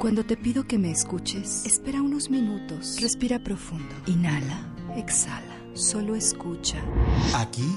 [0.00, 4.66] Cuando te pido que me escuches, espera unos minutos, respira profundo, inhala,
[4.96, 6.82] exhala, solo escucha.
[7.34, 7.76] Aquí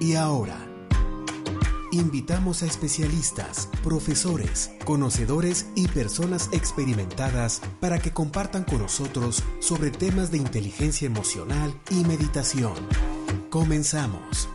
[0.00, 0.56] y ahora.
[1.92, 10.30] Invitamos a especialistas, profesores, conocedores y personas experimentadas para que compartan con nosotros sobre temas
[10.30, 12.72] de inteligencia emocional y meditación.
[13.50, 14.48] Comenzamos.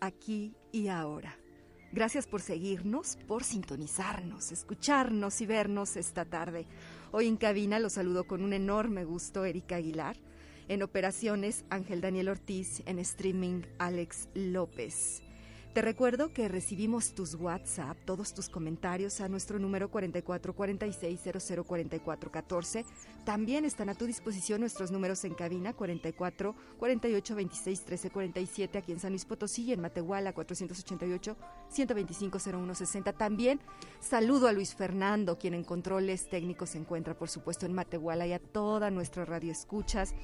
[0.00, 1.36] Aquí y ahora.
[1.92, 6.66] Gracias por seguirnos, por sintonizarnos, escucharnos y vernos esta tarde.
[7.12, 10.16] Hoy en cabina los saludo con un enorme gusto Erika Aguilar.
[10.68, 15.25] En operaciones Ángel Daniel Ortiz, en streaming Alex López.
[15.76, 22.86] Te recuerdo que recibimos tus WhatsApp, todos tus comentarios a nuestro número 4446004414.
[23.26, 28.92] También están a tu disposición nuestros números en cabina 44 48 26 13 47 aquí
[28.92, 31.36] en San Luis Potosí y en Matehuala 488
[31.68, 33.12] 125 0160.
[33.12, 33.60] También
[34.00, 38.32] saludo a Luis Fernando, quien en controles técnicos se encuentra, por supuesto, en Matehuala y
[38.32, 40.14] a toda nuestra radio escuchas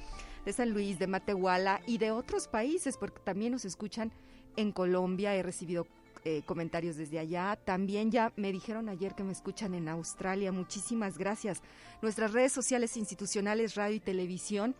[0.45, 4.11] de San Luis, de Matehuala y de otros países, porque también nos escuchan
[4.55, 5.87] en Colombia, he recibido
[6.25, 7.57] eh, comentarios desde allá.
[7.65, 10.53] También ya me dijeron ayer que me escuchan en Australia.
[10.53, 11.61] Muchísimas gracias.
[12.01, 14.73] Nuestras redes sociales institucionales, radio y televisión,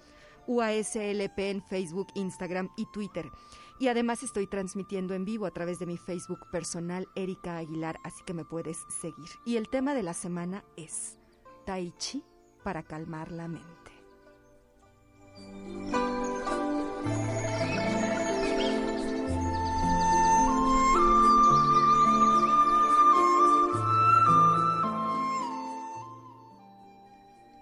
[0.47, 3.29] UASLP en Facebook, Instagram y Twitter.
[3.77, 8.23] Y además estoy transmitiendo en vivo a través de mi Facebook personal, Erika Aguilar, así
[8.25, 9.29] que me puedes seguir.
[9.45, 11.17] Y el tema de la semana es
[11.65, 12.23] Tai Chi
[12.63, 13.91] para calmar la mente.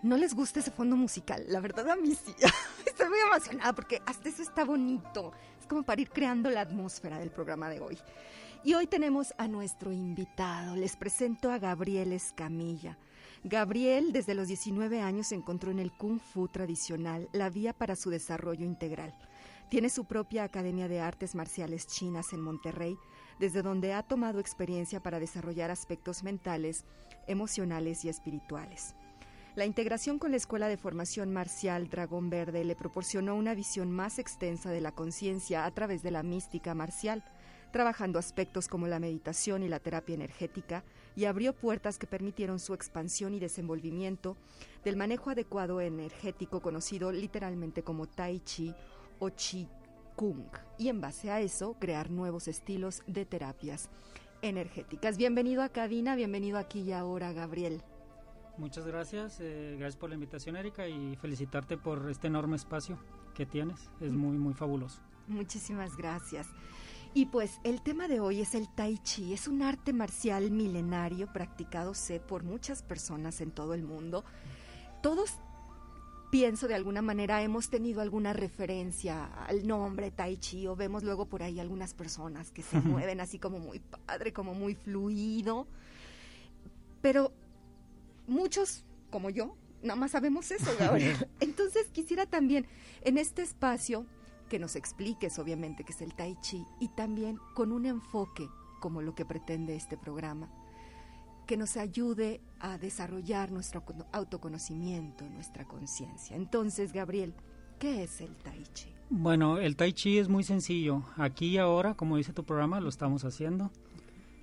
[0.04, 1.44] No les gusta ese fondo musical.
[1.48, 2.34] La verdad a mí sí.
[2.86, 5.32] Estoy muy emocionada porque hasta eso está bonito.
[5.60, 7.98] Es como para ir creando la atmósfera del programa de hoy.
[8.64, 10.76] Y hoy tenemos a nuestro invitado.
[10.76, 12.98] Les presento a Gabriel Escamilla.
[13.44, 18.12] Gabriel desde los 19 años encontró en el kung fu tradicional la vía para su
[18.12, 19.16] desarrollo integral.
[19.70, 22.98] Tiene su propia Academia de Artes Marciales Chinas en Monterrey,
[23.40, 26.86] desde donde ha tomado experiencia para desarrollar aspectos mentales,
[27.26, 28.96] emocionales y espirituales.
[29.54, 34.18] La integración con la Escuela de Formación Marcial Dragón Verde le proporcionó una visión más
[34.18, 37.22] extensa de la conciencia a través de la mística marcial,
[37.74, 40.86] trabajando aspectos como la meditación y la terapia energética,
[41.18, 44.38] y abrió puertas que permitieron su expansión y desenvolvimiento
[44.86, 48.74] del manejo adecuado energético conocido literalmente como Tai Chi
[49.20, 49.68] o Chi
[50.16, 50.48] Kung,
[50.78, 53.90] y en base a eso crear nuevos estilos de terapias
[54.42, 55.18] energéticas.
[55.18, 57.84] Bienvenido a Cabina, bienvenido aquí y ahora, Gabriel.
[58.58, 62.98] Muchas gracias, eh, gracias por la invitación Erika y felicitarte por este enorme espacio
[63.34, 65.02] que tienes, es muy, muy fabuloso.
[65.28, 66.48] Muchísimas gracias.
[67.14, 71.32] Y pues el tema de hoy es el tai chi, es un arte marcial milenario
[71.34, 74.24] practicado sé por muchas personas en todo el mundo.
[75.02, 75.40] Todos
[76.32, 81.26] pienso de alguna manera hemos tenido alguna referencia al nombre Tai Chi o vemos luego
[81.26, 85.68] por ahí algunas personas que se mueven así como muy padre, como muy fluido.
[87.02, 87.34] Pero
[88.32, 91.28] muchos, como yo, nada más sabemos eso, Gabriel.
[91.40, 92.66] Entonces quisiera también
[93.02, 94.06] en este espacio
[94.50, 98.50] que nos expliques, obviamente, qué es el Tai Chi y también con un enfoque
[98.80, 100.50] como lo que pretende este programa,
[101.46, 106.36] que nos ayude a desarrollar nuestro autoconocimiento, nuestra conciencia.
[106.36, 107.34] Entonces, Gabriel,
[107.80, 108.94] ¿qué es el Tai Chi?
[109.10, 111.04] Bueno, el Tai Chi es muy sencillo.
[111.16, 113.72] Aquí y ahora, como dice tu programa, lo estamos haciendo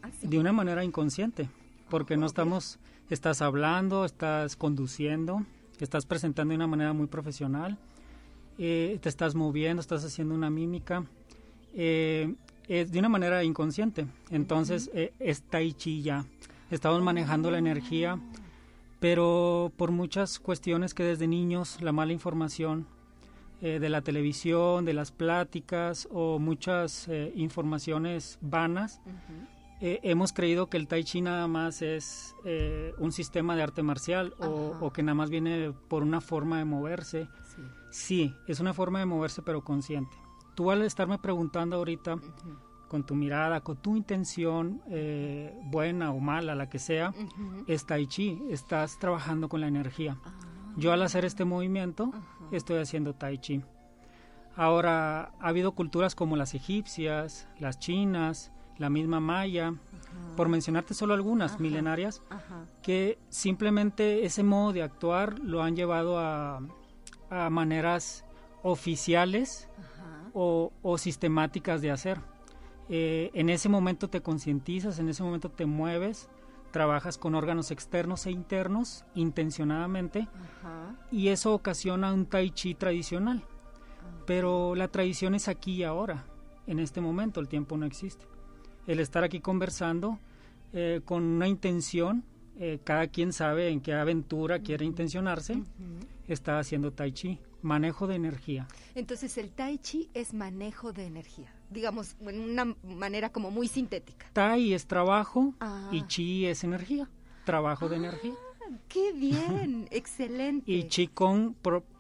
[0.03, 1.49] ¿Ah, de una manera inconsciente,
[1.89, 2.79] porque no estamos
[3.11, 5.45] estás hablando, estás conduciendo,
[5.81, 7.79] estás presentando de una manera muy profesional,
[8.59, 11.05] eh, te estás moviendo, estás haciendo una mímica,
[11.75, 12.35] eh,
[12.67, 14.07] es de una manera inconsciente.
[14.31, 16.25] Entonces, eh, es tai chi ya.
[16.71, 18.19] Estamos manejando la energía,
[19.01, 22.87] pero por muchas cuestiones que desde niños, la mala información
[23.61, 29.01] de la televisión, de las pláticas o muchas informaciones vanas,
[29.81, 33.83] eh, hemos creído que el tai chi nada más es eh, un sistema de arte
[33.83, 37.29] marcial o, que nada más viene por una forma de moverse.
[37.91, 38.35] Sí.
[38.47, 40.17] es una forma de moverse pero consciente.
[40.55, 42.17] Tú al estarme preguntando ahorita
[42.89, 47.13] con tu mirada, con tu intención, eh, buena o mala, la que sea,
[47.67, 50.19] es tai chi, estás trabajando con la energía.
[50.25, 50.33] Ah.
[50.77, 52.13] Yo al hacer este movimiento
[52.51, 53.63] estoy haciendo tai chi.
[54.57, 59.75] Ahora, ha habido culturas como las egipcias, las chinas, la misma maya,
[60.37, 62.23] por mencionarte solo algunas milenarias,
[62.83, 66.61] que simplemente ese modo de actuar lo han llevado a,
[67.51, 68.25] maneras
[68.63, 69.69] oficiales
[70.33, 72.21] o, sistemáticas de hacer.
[72.89, 76.31] Eh, en ese momento te concientizas, en ese momento te mueves,
[76.71, 80.29] trabajas con órganos externos e internos intencionadamente
[81.11, 83.43] y eso ocasiona un tai chi tradicional.
[84.27, 86.25] Pero la tradición es aquí y ahora,
[86.67, 88.27] en este momento, el tiempo no existe.
[88.89, 90.19] El estar aquí conversando
[90.73, 92.25] eh, con una intención,
[92.57, 95.63] eh, cada quien sabe en qué aventura quiere intencionarse,
[96.27, 98.67] está haciendo tai chi, manejo de energía.
[98.95, 104.25] Entonces el tai chi es manejo de energía, digamos, en una manera como muy sintética.
[104.33, 105.53] Tai es trabajo
[105.93, 106.07] y ah.
[106.09, 107.11] chi es energía,
[107.45, 108.35] trabajo de ah, energía.
[108.89, 109.87] ¡Qué bien!
[109.91, 110.71] ¡Excelente!
[110.71, 111.53] Y Chi Kong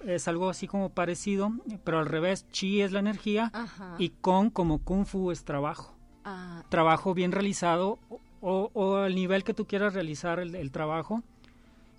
[0.06, 1.52] es algo así como parecido,
[1.84, 3.52] pero al revés, Chi es la energía
[3.98, 5.97] y Kong como Kung Fu es trabajo.
[6.28, 6.64] Ah.
[6.68, 7.98] Trabajo bien realizado
[8.40, 11.22] o, al nivel que tú quieras realizar el, trabajo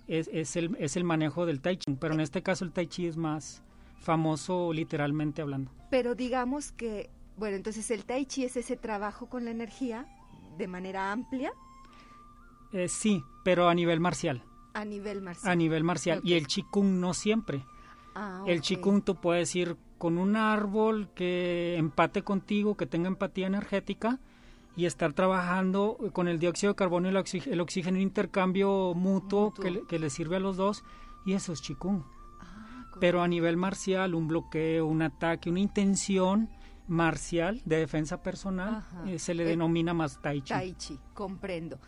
[0.06, 2.86] es, es, el, es el manejo del Tai Chi, pero en este caso el Tai
[2.86, 3.62] Chi es más
[4.00, 5.72] famoso literalmente hablando.
[5.90, 10.06] Pero digamos que, bueno, entonces el Tai Chi es ese trabajo con la energía
[10.56, 11.52] de manera amplia.
[12.72, 14.42] Eh, sí, pero a nivel marcial.
[14.74, 15.52] A nivel marcial.
[15.52, 16.20] A nivel marcial.
[16.22, 17.64] Y el Qigong no siempre.
[18.14, 23.46] Ah, el Qigong tú puedes ir con un árbol que empate contigo, que tenga empatía
[23.46, 24.18] energética
[24.76, 29.98] y estar trabajando con el dióxido de carbono y el, oxígeno en intercambio mutuo, Que,
[29.98, 30.84] le sirve a los dos
[31.26, 32.02] y eso es Qigong.
[32.40, 36.48] Ah, Pero a nivel marcial, un bloqueo, un ataque, una intención
[36.90, 40.48] marcial de defensa personal eh, se le eh, denomina más Tai Chi.
[40.48, 41.78] Tai Chi, comprendo.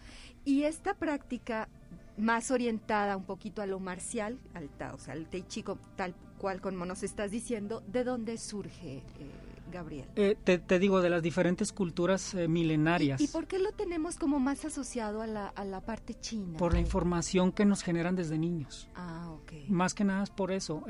[0.44, 1.68] Y esta práctica
[2.16, 5.64] más orientada un poquito a lo marcial, al o sea, al Tai Chi
[5.96, 9.02] tal cual como nos estás diciendo, ¿de dónde surge, eh,
[9.72, 10.08] Gabriel?
[10.16, 13.20] Eh, te, digo, de las diferentes culturas eh, milenarias.
[13.20, 16.58] ¿Y, por qué lo tenemos como más asociado a la, a la parte china?
[16.58, 18.88] Por la información que nos generan desde niños.
[18.94, 19.52] Ah, ok.
[19.68, 20.84] Más que nada es por eso.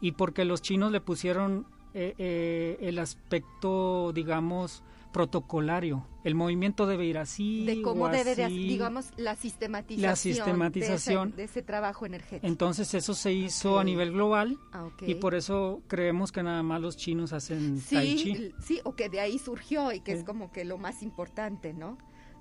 [0.00, 4.82] y porque los chinos le pusieron el aspecto, digamos,
[5.16, 6.06] protocolario.
[6.24, 7.64] El movimiento debe ir así.
[7.64, 11.34] De cómo debe, digamos, la sistematización, la sistematización.
[11.34, 12.46] De, ese, trabajo energético.
[12.46, 16.82] Entonces eso se hizo a nivel global ah, y por eso creemos que nada más
[16.82, 18.52] los chinos hacen tai chi.
[18.62, 21.96] Sí, o que de ahí surgió y que es como que lo más importante, ¿no?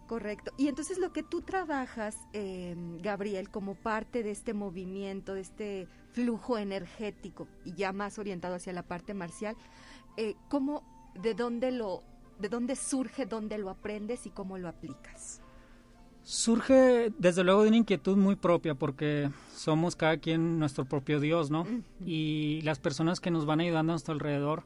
[0.06, 0.52] Correcto.
[0.58, 5.88] Y entonces lo que tú trabajas, eh, Gabriel, como parte de este movimiento, de este
[6.12, 9.56] flujo energético y ya más orientado hacia la parte marcial,
[10.18, 10.84] eh, ¿cómo,
[11.16, 12.04] de dónde lo
[12.40, 15.42] ¿De dónde surge, dónde lo aprendes y cómo lo aplicas?
[16.24, 21.52] Surge desde luego de una inquietud muy propia porque somos cada quien nuestro propio Dios,
[21.52, 21.66] ¿no?
[22.04, 24.64] Y las personas que nos van ayudando a nuestro alrededor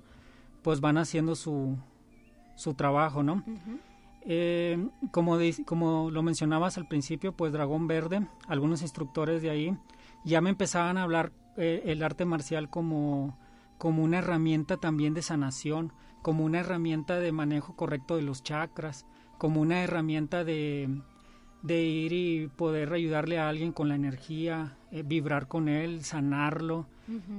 [0.63, 1.77] pues van haciendo su,
[2.55, 3.43] su trabajo, ¿no?
[4.21, 9.77] Eh, como, como lo mencionabas al principio, pues Dragón Verde, algunos instructores de ahí
[10.25, 13.37] ya me empezaban a hablar eh, el arte marcial como,
[13.77, 19.05] como una herramienta también de sanación, como una herramienta de manejo correcto de los chakras,
[19.37, 20.89] como una herramienta de,
[21.61, 26.87] de ir y poder ayudarle a alguien con la energía, eh, vibrar con él, sanarlo,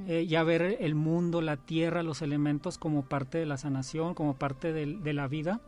[0.08, 4.34] eh, ya ver el mundo, la tierra, los elementos como parte de la sanación, como
[4.34, 5.60] parte de, la vida,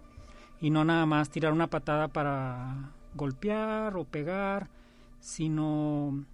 [0.61, 4.69] y no nada más tirar una patada para golpear o pegar,
[5.21, 6.25] sino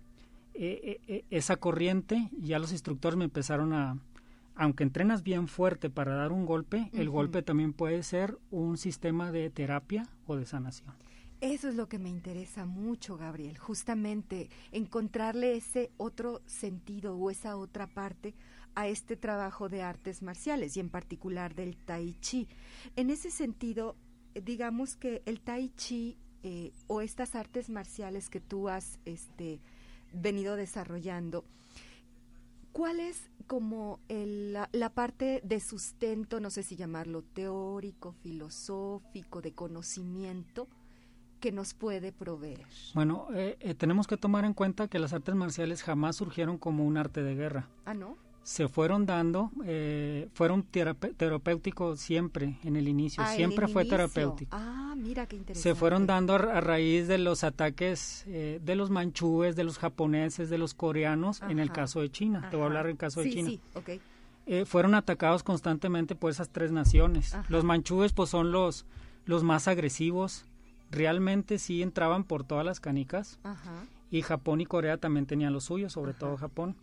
[0.54, 3.98] eh, esa corriente, ya los instructores me empezaron a,
[4.58, 9.30] aunque entrenas bien fuerte para dar un golpe, el golpe también puede ser un sistema
[9.30, 10.94] de terapia o de sanación.
[11.40, 17.56] Eso es lo que me interesa mucho, Gabriel, justamente encontrarle ese otro sentido o esa
[17.56, 18.34] otra parte
[18.74, 22.48] a este trabajo de artes marciales y en particular del tai chi.
[22.96, 23.94] En ese sentido,
[24.34, 29.60] digamos que el tai chi eh, o estas artes marciales que tú has este,
[30.12, 31.44] venido desarrollando,
[32.78, 40.68] ¿cuál es como la, parte de sustento, no sé si llamarlo teórico, filosófico, de conocimiento,
[41.40, 42.64] que nos puede proveer?
[42.94, 46.86] Bueno, eh, eh, tenemos que tomar en cuenta que las artes marciales jamás surgieron como
[46.86, 47.68] un arte de guerra.
[47.84, 48.16] Ah, ¿no?
[48.48, 54.56] se fueron dando, eh, fueron terapéuticos siempre en el inicio, ah, siempre fue terapéutico.
[54.56, 55.70] Ah, mira qué interesante.
[55.70, 60.50] Se fueron dando a, raíz de los ataques eh, de los manchúes, de los japoneses,
[60.50, 62.48] de los coreanos, en el caso de China.
[62.50, 63.48] Te voy a hablar del caso de China.
[63.48, 64.00] Sí, okay.
[64.46, 67.36] Eh, fueron atacados constantemente por esas tres naciones.
[67.48, 68.86] Los manchúes pues son los,
[69.24, 70.44] los más agresivos,
[70.90, 73.38] realmente sí entraban por todas las canicas.
[73.42, 76.76] Ajá y Japón y Corea también tenían lo suyo, sobre todo Japón.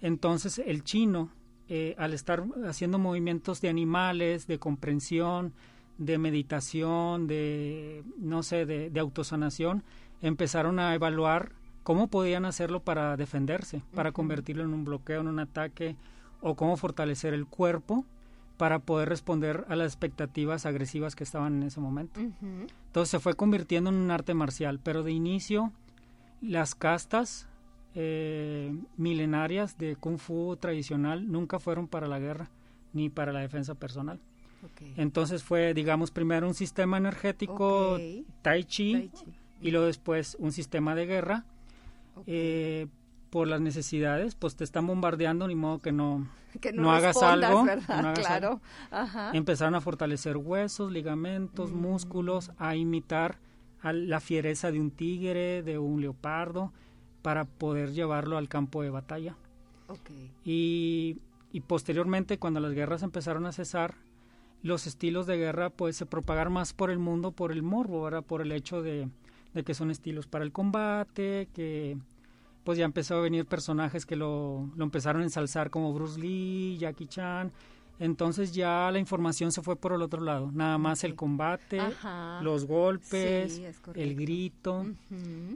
[0.00, 1.30] Entonces el chino,
[1.68, 5.52] eh, al estar haciendo movimientos de animales, de comprensión,
[6.00, 9.84] de meditación, de, no sé, de, de autosanación,
[10.22, 11.52] empezaron a evaluar
[11.84, 15.96] cómo podían hacerlo para defenderse, para convertirlo en un bloqueo, en un ataque,
[16.40, 18.04] o cómo fortalecer el cuerpo
[18.56, 22.20] para poder responder a las expectativas agresivas que estaban en ese momento.
[22.20, 25.72] Entonces se fue convirtiendo en un arte marcial, pero de inicio
[26.40, 27.48] las castas
[27.94, 32.50] eh, milenarias de kung fu tradicional nunca fueron para la guerra
[32.92, 34.20] ni para la defensa personal.
[34.96, 37.98] Entonces fue, digamos, primero un sistema energético
[38.42, 39.10] tai, chi,
[39.60, 41.44] y luego después un sistema de guerra.
[42.26, 42.86] Eh,
[43.30, 46.28] por las necesidades, pues te están bombardeando, ni modo que no,
[46.74, 47.64] no, hagas algo.
[48.14, 48.60] claro.
[49.32, 51.76] Empezaron a fortalecer huesos, ligamentos, mm.
[51.76, 53.38] músculos, a imitar
[53.82, 56.72] a la fiereza de un tigre, de un leopardo,
[57.22, 59.36] para poder llevarlo al campo de batalla.
[60.44, 61.18] Y,
[61.52, 63.94] y posteriormente, cuando las guerras empezaron a cesar,
[64.62, 68.22] los estilos de guerra pues se propagaron más por el mundo, por el morbo, ¿verdad?
[68.22, 69.08] por el hecho de,
[69.54, 71.96] de que son estilos para el combate, que
[72.64, 76.76] pues ya empezó a venir personajes que lo, lo empezaron a ensalzar como Bruce Lee,
[76.78, 77.52] Jackie Chan.
[77.98, 81.78] Entonces ya la información se fue por el otro lado, nada más el combate,
[82.40, 83.60] los golpes,
[83.94, 84.86] el grito,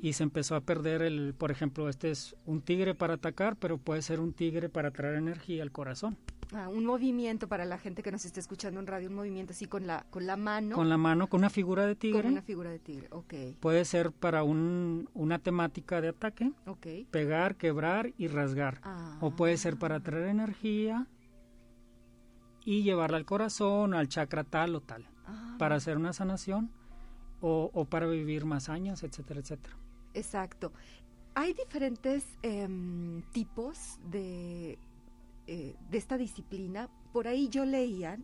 [0.02, 3.78] y se empezó a perder el, por ejemplo, este es un tigre para atacar, pero
[3.78, 6.18] puede ser un tigre para traer energía al corazón.
[6.54, 9.66] Ah, un movimiento para la gente que nos está escuchando en radio, un movimiento así
[9.66, 10.76] con la con la mano.
[10.76, 12.22] Con la mano, con una figura de tigre.
[12.22, 13.34] Con una figura de tigre, ok.
[13.58, 17.06] Puede ser para un, una temática de ataque, okay.
[17.10, 18.80] pegar, quebrar y rasgar.
[19.20, 21.08] O puede ser para traer energía
[22.64, 25.56] y llevarla al corazón, al chakra tal o tal, ah.
[25.58, 26.70] para hacer una sanación
[27.40, 29.76] o, o, para vivir más años, etcétera, etcétera.
[30.14, 30.72] Exacto.
[31.34, 34.78] Hay diferentes em, tipos de
[35.46, 38.18] eh, de esta disciplina, por ahí yo leía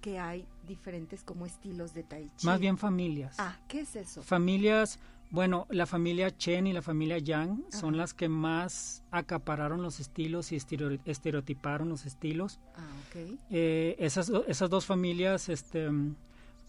[0.00, 2.46] que hay diferentes como estilos de tai chi.
[2.46, 3.36] Más bien familias.
[3.38, 4.22] Ah, ¿qué es eso?
[4.22, 4.98] Familias,
[5.30, 10.52] bueno, la familia Chen y la familia Yang son las que más acapararon los estilos
[10.52, 12.60] y estereotiparon los estilos.
[12.76, 13.38] Ah, ok.
[13.50, 15.88] Eh, esas, esas dos familias, este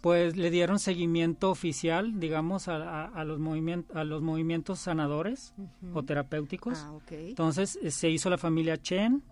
[0.06, 5.56] pues le dieron seguimiento oficial, digamos, a, a, los, movimientos a los movimientos sanadores
[5.96, 6.78] o terapéuticos.
[6.78, 7.30] Ah, okay.
[7.30, 9.24] Entonces eh, se hizo la familia Chen,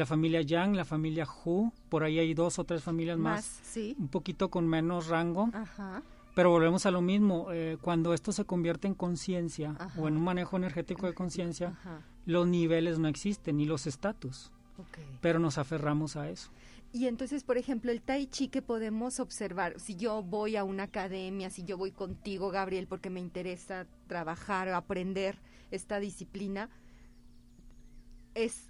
[0.00, 3.60] la familia Yang, la familia Hu, por ahí hay dos o tres familias más,
[3.98, 5.50] un poquito con menos rango.
[6.34, 10.24] Pero volvemos a lo mismo, eh, cuando esto se convierte en conciencia o en un
[10.24, 11.74] manejo energético de conciencia,
[12.24, 14.50] los niveles no existen ni los estatus.
[15.20, 16.50] Pero nos aferramos a eso.
[16.92, 20.84] Y entonces, por ejemplo, el tai chi que podemos observar, si yo voy a una
[20.84, 25.36] academia, si yo voy contigo, Gabriel, porque me interesa trabajar o aprender
[25.70, 26.70] esta disciplina,
[28.34, 28.69] es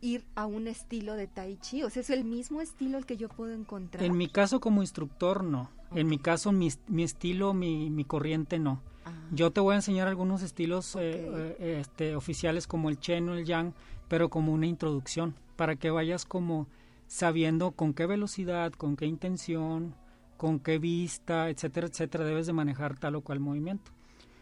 [0.00, 1.82] ir a un estilo de tai chi?
[1.82, 4.02] O sea, ¿es el mismo estilo el que yo puedo encontrar?
[4.04, 5.70] En mi caso como instructor, no.
[5.94, 8.80] En mi caso, mi, mi estilo, mi, mi, corriente, no.
[9.04, 9.12] Ah.
[9.32, 13.34] Yo te voy a enseñar algunos estilos eh, eh, este, oficiales como el Chen o
[13.34, 13.74] el Yang,
[14.08, 16.68] pero como una introducción, para que vayas como
[17.08, 19.96] sabiendo con qué velocidad, con qué intención,
[20.36, 23.90] con qué vista, etcétera, etcétera, debes de manejar tal o cual movimiento.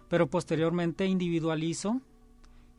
[0.08, 2.00] Pero posteriormente individualizo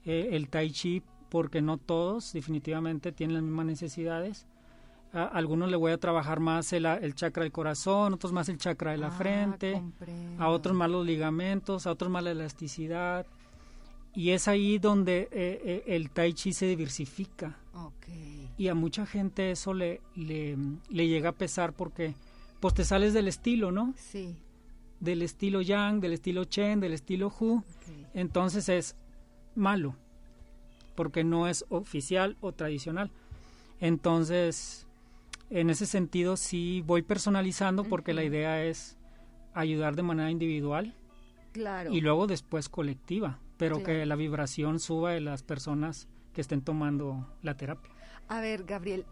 [0.05, 4.47] eh, el Tai Chi porque no todos definitivamente tienen las mismas necesidades.
[5.13, 8.57] A algunos le voy a trabajar más el, el, chakra del corazón, otros más el
[8.57, 9.81] chakra de la ah, frente,
[10.37, 13.25] a otros más los ligamentos, a otros más la elasticidad.
[14.13, 17.57] Y es ahí donde eh, eh, el tai chi se diversifica.
[18.57, 20.57] Y a mucha gente eso le, le,
[20.89, 22.13] llega a pesar porque
[22.59, 23.93] pues te sales del estilo, ¿no?
[23.95, 24.35] Sí.
[24.99, 27.63] Del estilo yang, del estilo chen, del estilo hu.
[28.13, 28.97] Entonces es
[29.55, 29.95] malo
[30.99, 33.09] porque no es oficial o tradicional.
[33.79, 34.85] Entonces,
[35.49, 38.97] en ese sentido sí voy personalizando porque la idea es
[39.53, 40.93] ayudar de manera individual
[41.53, 41.93] claro.
[41.93, 47.25] y luego después colectiva, pero que la vibración suba de las personas que estén tomando
[47.43, 47.93] la terapia.
[48.27, 49.05] A ver, Gabriel,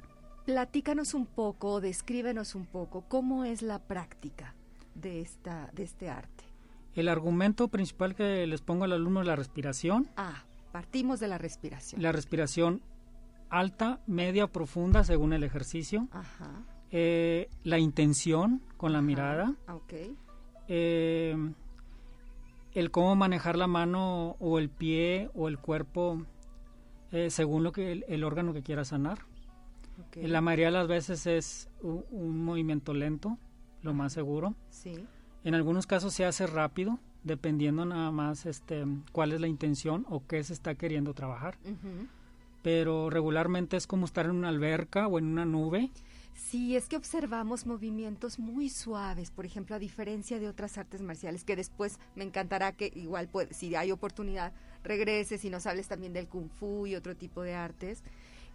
[0.46, 4.56] platícanos un poco, descríbenos un poco cómo es la práctica
[4.94, 6.44] de esta de este arte.
[6.96, 10.10] El argumento principal que les pongo al alumno es la respiración.
[10.18, 10.44] Ah,
[10.78, 12.04] Partimos de la respiración.
[12.04, 12.84] La respiración
[13.50, 16.08] alta, media, profunda según el ejercicio.
[16.12, 16.52] Ajá.
[16.92, 19.56] Eh, la intención con la mirada.
[19.68, 20.16] Okay.
[20.68, 21.36] Eh,
[22.74, 26.24] el cómo manejar la mano o el pie o el cuerpo
[27.12, 29.26] eh, según lo que el, órgano que quiera sanar.
[30.10, 30.28] Okay.
[30.28, 33.40] La mayoría de las veces es un, un movimiento lento,
[33.82, 34.54] lo más seguro.
[34.70, 34.94] Sí.
[35.44, 40.26] En algunos casos se hace rápido, dependiendo nada más este cuál es la intención o
[40.26, 41.58] qué se está queriendo trabajar.
[42.64, 45.90] pero regularmente es como estar en una alberca o en una nube.
[46.34, 51.44] Sí, es que observamos movimientos muy suaves, por ejemplo, a diferencia de otras artes marciales,
[51.44, 54.54] que después me encantará que igual, puede, si hay oportunidad,
[54.84, 58.04] regreses y nos hables también del kung fu y otro tipo de artes.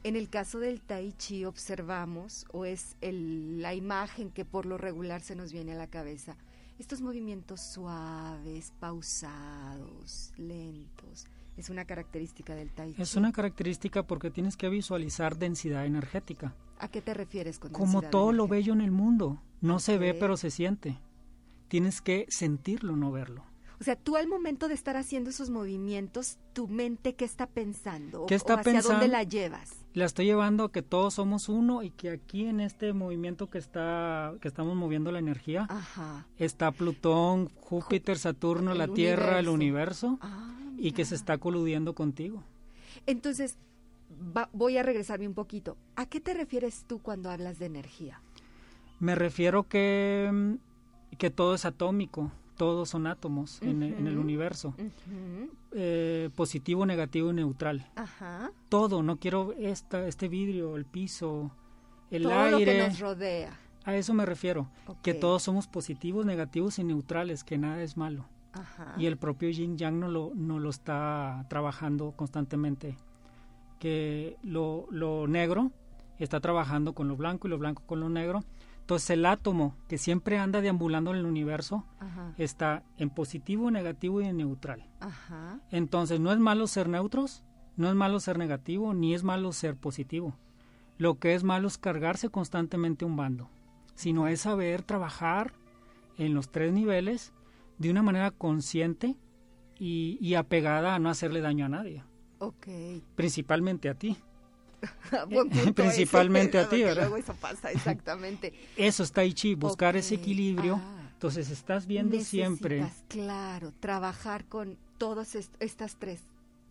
[0.04, 4.78] En el caso del tai chi observamos, o es el, la imagen que por lo
[4.78, 6.36] regular se nos viene a la cabeza,
[6.82, 11.28] estos movimientos suaves, pausados, lentos.
[11.56, 13.00] Es una característica del tai chi.
[13.00, 16.56] Es una característica porque tienes que visualizar densidad energética.
[16.80, 19.40] ¿A qué te refieres con Como densidad todo lo bello en el mundo.
[19.60, 20.98] No se ve, pero se siente.
[21.68, 23.44] Tienes que sentirlo, no verlo.
[23.82, 28.26] O sea, tú al momento de estar haciendo esos movimientos, tu mente qué está pensando,
[28.26, 28.92] ¿Qué está o hacia pensando?
[29.00, 29.72] dónde la llevas.
[29.92, 33.58] La estoy llevando a que todos somos uno y que aquí en este movimiento que
[33.58, 36.28] está que estamos moviendo la energía Ajá.
[36.38, 40.20] está Plutón, Júpiter, Saturno, El la Tierra, el universo.
[40.20, 42.44] Ah, y que se está coludiendo contigo.
[43.06, 43.56] Entonces,
[44.36, 45.76] va- voy a regresarme un poquito.
[45.96, 48.20] ¿A qué te refieres tú cuando hablas de energía?
[49.00, 50.56] Me refiero que
[51.18, 52.30] que todo es atómico,
[52.62, 54.72] todos son átomos en, en el universo.
[55.72, 57.90] Eh, positivo, negativo y neutral.
[57.96, 58.52] Ajá.
[58.68, 61.50] Todo, no quiero esta, este vidrio, el piso,
[62.12, 62.86] el Todo lo que aire.
[62.86, 63.58] nos rodea.
[63.82, 64.68] A eso me refiero,
[65.02, 68.26] que todos somos positivos, negativos y neutrales, que nada es malo.
[68.52, 68.94] Ajá.
[68.96, 72.96] Y el propio Yin Yang no lo, no lo está trabajando constantemente.
[73.80, 75.72] Que lo, lo negro
[76.20, 78.44] está trabajando con lo blanco y lo blanco con lo negro.
[78.92, 82.34] Entonces el átomo que siempre anda deambulando en el universo Ajá.
[82.36, 84.88] está en positivo, negativo y en neutral.
[85.00, 85.60] Ajá.
[85.70, 87.42] Entonces no es malo ser neutros,
[87.76, 90.36] no es malo ser negativo, ni es malo ser positivo.
[90.98, 93.48] Lo que es malo es cargarse constantemente un bando,
[93.94, 95.54] sino es saber trabajar
[96.18, 97.32] en los tres niveles
[97.78, 99.16] de una manera consciente
[99.78, 102.04] y, y apegada a no hacerle daño a nadie,
[102.38, 102.66] Ok.
[103.16, 104.16] principalmente a ti.
[105.30, 107.02] Buen punto Principalmente ese, a ti, porque ¿verdad?
[107.02, 108.52] Luego eso pasa, exactamente.
[108.76, 110.20] Eso es Tai Chi, buscar ese Ok.
[110.22, 110.80] equilibrio.
[110.82, 110.98] Ah.
[111.14, 116.20] Entonces estás viendo siempre claro, trabajar con todas est- estas tres,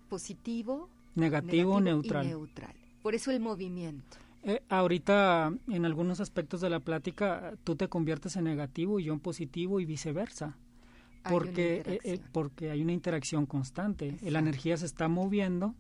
[0.10, 2.26] positivo, negativo, negativo neutral.
[2.26, 2.74] y neutral.
[3.02, 4.18] Por eso el movimiento.
[4.44, 9.14] Eh, ahorita, en algunos aspectos de la plática, tú te conviertes en negativo y yo
[9.14, 10.58] en positivo y viceversa.
[11.24, 12.30] Hay una Porque, eh, eh, interacción.
[12.34, 14.06] porque hay una interacción constante.
[14.08, 14.40] La Exacto.
[14.40, 15.76] energía se está moviendo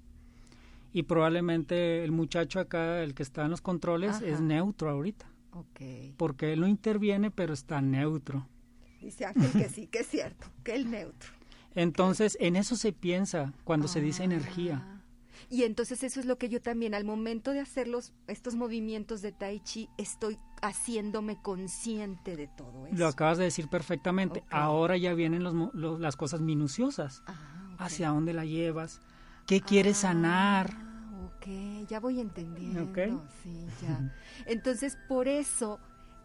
[0.93, 4.25] y probablemente el muchacho acá, el que está en los controles, Ajá.
[4.25, 5.25] es neutro ahorita.
[5.53, 5.81] Ok.
[6.17, 8.47] Porque él no interviene, pero está neutro.
[9.01, 11.29] Dice Ángel que sí, que es cierto, que el neutro.
[11.75, 14.83] Entonces, en eso se piensa cuando se dice energía.
[14.85, 14.97] Ah.
[15.49, 19.21] Y entonces eso es lo que yo también, al momento de hacer los, estos movimientos
[19.21, 22.95] de Tai Chi, estoy haciéndome consciente de todo eso.
[22.97, 24.43] Lo acabas de decir perfectamente.
[24.49, 27.23] Ahora ya vienen los los- las cosas minuciosas.
[27.25, 27.75] Ah.
[27.79, 29.01] ¿Hacia dónde la llevas?
[29.51, 30.71] ¿Qué quieres sanar?
[30.73, 32.83] Ah, ok, ya voy entendiendo.
[32.83, 32.99] Ok.
[33.43, 34.15] Sí, ya.
[34.45, 35.77] Entonces, por eso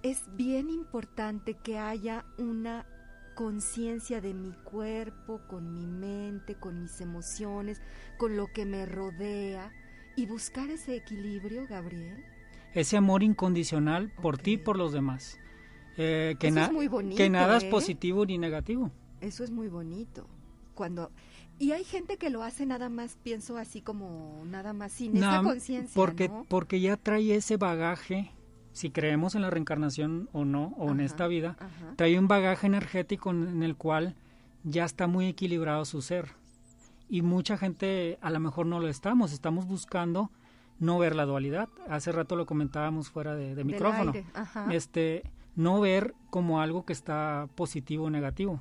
[0.05, 2.87] es bien importante que haya una
[3.35, 7.83] conciencia de mi cuerpo, con mi mente, con mis emociones,
[8.17, 9.73] con lo que me rodea
[10.15, 12.23] y buscar ese equilibrio, Gabriel.
[12.75, 15.37] Ese amor incondicional por ti y por los demás.
[15.97, 17.71] Eh, que, Eso es muy bonito, que nada es ¿eh?
[17.73, 18.93] positivo ni negativo.
[19.21, 20.29] Eso es muy bonito.
[20.77, 21.11] Cuando
[21.59, 25.41] y hay gente que lo hace nada más, pienso así como nada más sin esa
[25.41, 26.45] No, conciencia, porque, ¿no?
[26.49, 28.31] porque ya trae ese bagaje,
[28.73, 31.95] si creemos en la reencarnación o no, o en esta vida, ajá.
[31.97, 34.17] trae un bagaje energético en, el cual
[34.65, 36.33] ya está muy equilibrado su ser.
[37.09, 40.31] Y mucha gente a lo mejor no lo estamos, estamos buscando
[40.79, 41.69] no ver la dualidad.
[41.89, 44.13] Hace rato lo comentábamos fuera de, micrófono.
[44.13, 44.27] aire.
[44.73, 45.23] Este,
[45.55, 48.61] no ver como algo que está positivo o negativo.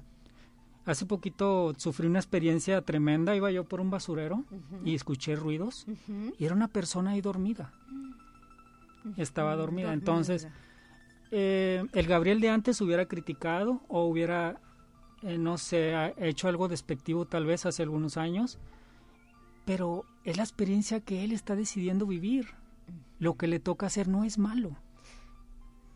[0.86, 4.44] Hace poquito sufrí una experiencia tremenda, iba yo por un basurero
[4.84, 5.86] y escuché ruidos
[6.38, 7.74] y era una persona ahí dormida.
[9.18, 9.94] Estaba Mm, dormida.
[9.94, 10.48] Entonces,
[11.32, 14.60] eh, el Gabriel de antes hubiera criticado o hubiera,
[15.24, 18.60] eh, no sé, hecho algo despectivo tal vez hace algunos años,
[19.66, 22.50] pero es la experiencia que él está decidiendo vivir.
[23.18, 24.78] Lo que le toca hacer no es malo.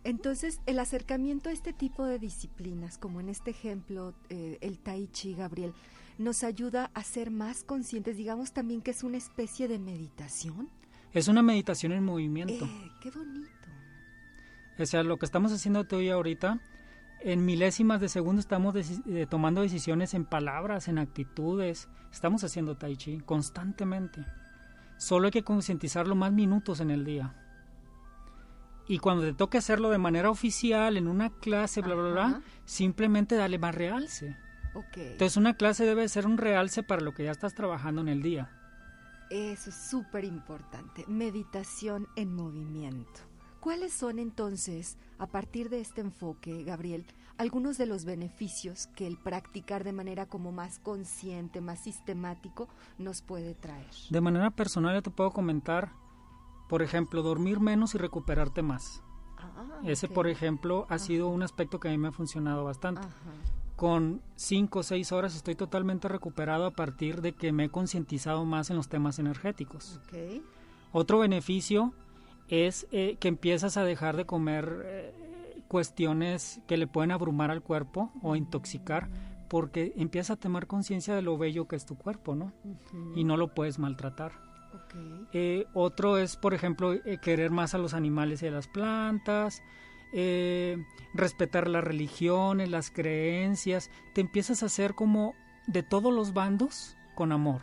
[0.04, 5.08] Entonces, el acercamiento a este tipo de disciplinas, como en este ejemplo, eh, el Tai
[5.12, 5.74] Chi, Gabriel,
[6.18, 10.70] nos ayuda a ser más conscientes, digamos también que es una especie de meditación.
[11.14, 12.66] Es una meditación en movimiento.
[12.66, 13.50] Eh, qué bonito.
[14.78, 16.62] O sea, lo que estamos haciendo tú y ahorita,
[17.22, 21.90] en milésimas de segundo estamos eh, tomando decisiones en palabras, en actitudes.
[22.12, 24.26] Estamos haciendo tai chi constantemente.
[24.98, 27.34] Solo hay que concientizarlo más minutos en el día.
[28.90, 33.36] Y cuando te toque hacerlo de manera oficial, en una clase, bla, bla, bla, simplemente
[33.36, 34.36] dale más realce.
[34.74, 34.98] Ok.
[34.98, 38.24] Entonces una clase debe ser un realce para lo que ya estás trabajando en el
[38.24, 38.50] día.
[39.30, 41.06] Eso es súper importante.
[41.08, 43.22] Meditación en movimiento.
[43.60, 47.06] ¿Cuáles son entonces, a partir de este enfoque, Gabriel,
[47.38, 53.22] algunos de los beneficios que el practicar de manera como más consciente, más sistemático, nos
[53.22, 53.86] puede traer?
[54.10, 55.92] De manera personal, yo te puedo comentar,
[56.70, 59.02] por ejemplo, dormir menos y recuperarte más.
[59.38, 63.02] Ah, Ese, por ejemplo, ha sido un aspecto que a mí me ha funcionado bastante.
[63.76, 68.46] Con cinco o seis horas estoy totalmente recuperado a partir de que me he concientizado
[68.46, 70.00] más en los temas energéticos.
[70.92, 71.94] Otro beneficio
[72.50, 77.64] es eh, que empiezas a dejar de comer eh, cuestiones que le pueden abrumar al
[77.64, 79.10] cuerpo o intoxicar
[79.50, 82.54] porque empiezas a tomar conciencia de lo bello que es tu cuerpo, ¿no?
[83.16, 84.49] Y no lo puedes maltratar.
[85.34, 89.62] Eh, otro es, por ejemplo, querer más a los animales y a las plantas,
[91.14, 93.92] respetar las religiones, las creencias.
[94.14, 95.36] Te empiezas a hacer como
[95.68, 97.62] de todos los bandos con amor.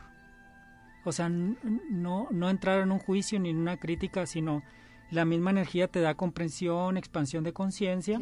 [1.04, 4.62] O sea, no, no entrar en un juicio ni en una crítica, sino
[5.10, 8.20] la misma energía te da comprensión, expansión de conciencia.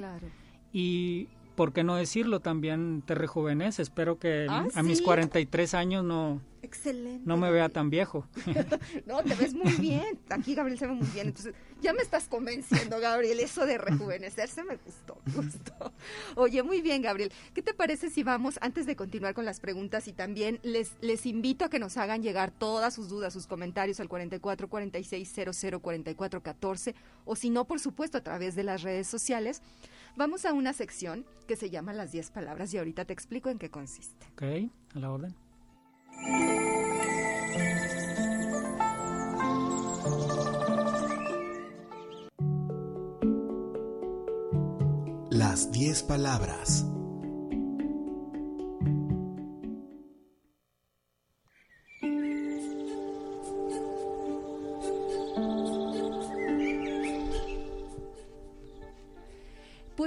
[0.73, 2.41] Y, ¿por qué no decirlo?
[2.41, 3.83] También te rejuvenece.
[3.83, 7.23] Espero que ah, a mis 43 años no, Excelente.
[7.27, 8.27] No me vea tan viejo.
[9.07, 10.19] no, te ves muy bien.
[10.31, 11.27] Aquí Gabriel se ve muy bien.
[11.27, 13.39] Entonces, ya me estás convenciendo, Gabriel.
[13.39, 15.93] Eso de rejuvenecerse me gustó, me gustó.
[16.37, 17.31] Oye, muy bien, Gabriel.
[17.53, 21.27] ¿Qué te parece si vamos, antes de continuar con las preguntas, y también les, les
[21.27, 25.81] invito a que nos hagan llegar todas sus dudas, sus comentarios al 44 46 00
[25.81, 26.95] 44 14,
[27.27, 29.61] o si no, por supuesto, a través de las redes sociales.
[30.17, 33.59] Vamos a una sección que se llama Las 10 palabras y ahorita te explico en
[33.59, 34.27] qué consiste.
[34.33, 35.35] Ok, a la orden.
[45.31, 46.87] Las diez palabras.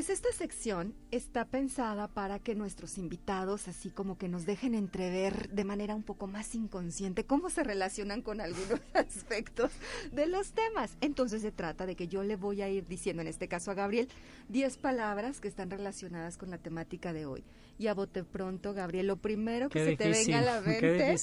[0.08, 5.50] Pues esta sección está pensada para que nuestros invitados así como que nos dejen entrever
[5.50, 9.70] de manera un poco más inconsciente cómo se relacionan con algunos aspectos
[10.14, 10.96] de los temas.
[11.02, 13.74] Entonces se trata de que yo le voy a ir diciendo, en este caso a
[13.74, 14.08] Gabriel,
[14.48, 17.44] 10 palabras que están relacionadas con la temática de hoy.
[17.78, 21.18] Y a bote pronto, Gabriel, lo primero que se te venga a la mente,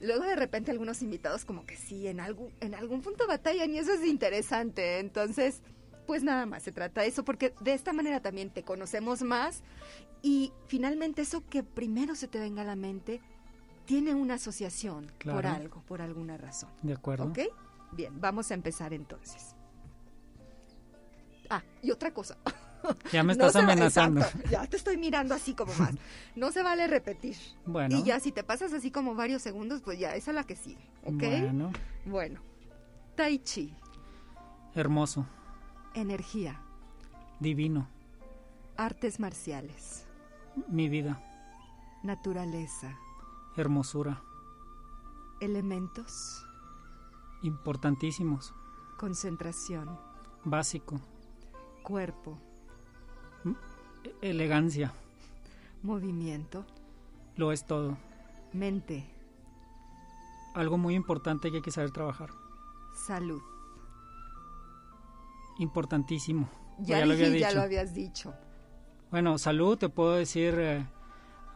[0.00, 3.78] luego de repente algunos invitados como que sí, en algún, en algún punto batallan y
[3.78, 5.00] eso es interesante.
[5.00, 5.60] Entonces
[6.08, 9.62] pues nada más se trata de eso, porque de esta manera también te conocemos más
[10.22, 13.20] y finalmente eso que primero se te venga a la mente
[13.84, 16.70] tiene una asociación por algo, por alguna razón.
[16.82, 17.26] De acuerdo.
[17.26, 17.40] ¿Ok?
[17.92, 19.54] Bien, vamos a empezar entonces.
[21.50, 22.38] Ah, y otra cosa.
[23.12, 24.24] Ya me estás amenazando.
[24.48, 25.90] ya te estoy mirando así como más.
[26.36, 27.36] No se vale repetir.
[27.66, 27.98] Bueno.
[27.98, 30.56] Y ya si te pasas así como varios segundos, pues ya, esa es la que
[30.56, 30.88] sigue.
[31.02, 31.18] ¿Ok?
[31.18, 31.72] Bueno.
[32.06, 32.40] Bueno.
[33.14, 33.74] Tai Chi.
[34.74, 35.26] Hermoso.
[35.98, 36.60] Energía.
[37.40, 37.88] Divino.
[38.76, 40.06] Artes marciales.
[40.68, 41.20] Mi vida.
[42.04, 42.96] Naturaleza.
[43.56, 44.22] Hermosura.
[45.40, 46.46] Elementos.
[47.42, 48.54] Importantísimos.
[48.96, 49.98] Concentración.
[50.44, 51.00] Básico.
[51.82, 52.38] Cuerpo.
[54.22, 54.92] Elegancia.
[55.82, 56.64] Movimiento.
[57.34, 57.98] Lo es todo.
[58.52, 59.04] Mente.
[60.54, 62.30] Algo muy importante que hay que saber trabajar.
[62.94, 63.42] Salud
[65.58, 66.48] importantísimo.
[66.78, 67.40] Ya, lo había dicho.
[67.40, 68.34] ya lo habías dicho.
[69.10, 70.86] Bueno, salud, te puedo decir, eh,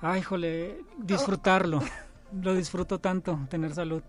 [0.00, 1.80] ay, jole, disfrutarlo.
[2.40, 4.02] lo disfruto tanto, tener salud.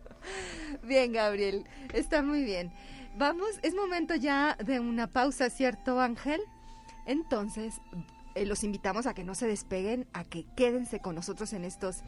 [0.84, 2.72] Bien, Gabriel, está muy bien.
[3.18, 6.42] Vamos, es momento ya de una pausa, ¿cierto, Ángel?
[7.06, 7.80] Entonces,
[8.36, 12.02] eh, los invitamos a que no se despeguen, a que quédense con nosotros en estos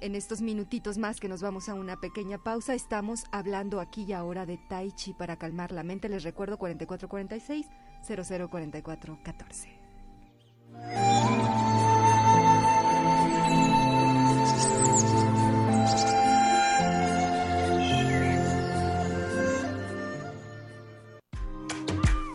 [0.00, 4.12] en estos minutitos más que nos vamos a una pequeña pausa, estamos hablando aquí y
[4.12, 6.08] ahora de Tai Chi para calmar la mente.
[6.08, 7.66] Les recuerdo 4446
[8.06, 9.76] 004414.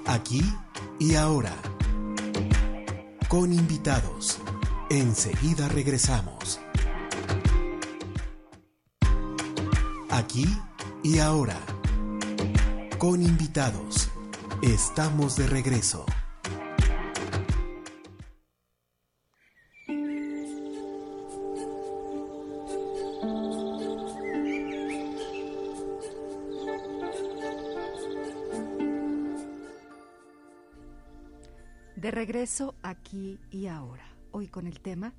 [0.08, 0.42] Aquí
[1.00, 1.54] y ahora.
[3.30, 4.40] Con invitados.
[4.90, 6.60] Enseguida regresamos.
[10.14, 10.46] Aquí
[11.04, 11.58] y ahora.
[12.98, 14.12] Con invitados.
[14.62, 16.06] Estamos de regreso.
[31.96, 34.04] De regreso aquí y ahora.
[34.32, 35.14] Hoy con el tema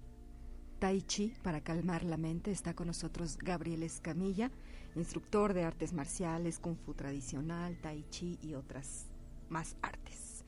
[0.82, 2.50] Tai Chi para calmar la mente.
[2.50, 4.50] Está con nosotros Gabriel Escamilla,
[4.96, 9.06] instructor de artes marciales, Kung Fu tradicional, Tai Chi y otras
[9.48, 10.44] más artes.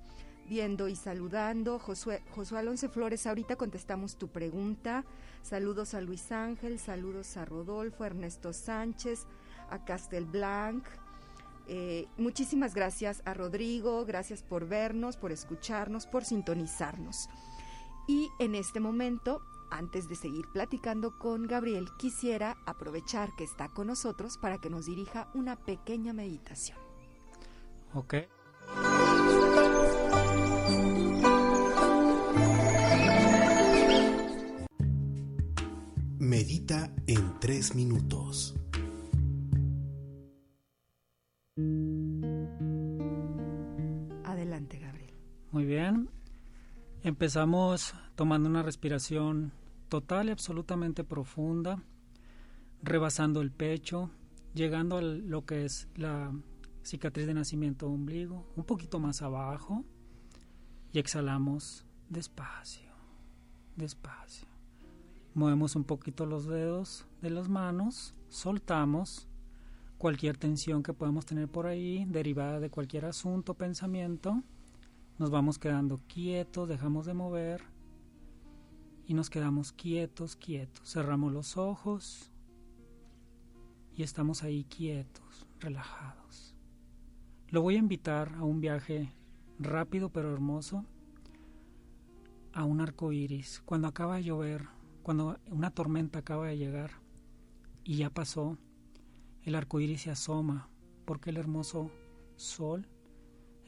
[0.48, 1.80] viendo y saludando.
[1.80, 5.04] Josué, Josué Alonso Flores, ahorita contestamos tu pregunta.
[5.42, 9.26] Saludos a Luis Ángel, saludos a Rodolfo, Ernesto Sánchez,
[9.72, 10.86] a Castelblanc,
[11.74, 17.30] eh, muchísimas gracias a Rodrigo, gracias por vernos, por escucharnos, por sintonizarnos.
[18.10, 23.88] Y en este momento, antes de seguir platicando con Gabriel, quisiera aprovechar que está con
[23.88, 26.78] nosotros para que nos dirija una pequeña meditación.
[27.94, 28.16] Ok.
[36.20, 38.61] Medita en tres minutos.
[45.52, 46.08] Muy bien.
[47.04, 49.52] Empezamos tomando una respiración
[49.90, 51.84] total y absolutamente profunda,
[52.82, 54.10] rebasando el pecho,
[54.54, 56.32] llegando a lo que es la
[56.86, 59.84] cicatriz de nacimiento ombligo, un poquito más abajo,
[60.94, 62.94] y exhalamos despacio,
[63.76, 64.48] despacio.
[65.34, 69.28] Movemos un poquito los dedos de las manos, soltamos
[69.98, 74.44] cualquier tensión que podemos tener por ahí, derivada de cualquier asunto, pensamiento,
[75.22, 77.62] nos vamos quedando quietos, dejamos de mover
[79.06, 80.92] y nos quedamos quietos, quietos.
[80.92, 82.32] Cerramos los ojos
[83.96, 86.56] y estamos ahí quietos, relajados.
[87.50, 89.14] Lo voy a invitar a un viaje
[89.60, 90.88] rápido pero hermoso
[92.52, 93.62] a un arco iris.
[93.64, 94.70] Cuando acaba de llover,
[95.04, 96.94] cuando una tormenta acaba de llegar
[97.84, 98.58] y ya pasó,
[99.44, 100.68] el arco iris se asoma
[101.06, 101.92] porque el hermoso
[102.38, 102.88] sol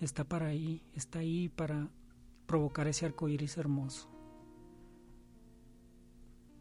[0.06, 1.90] está para ahí, está ahí para
[2.46, 4.10] provocar ese arco iris hermoso.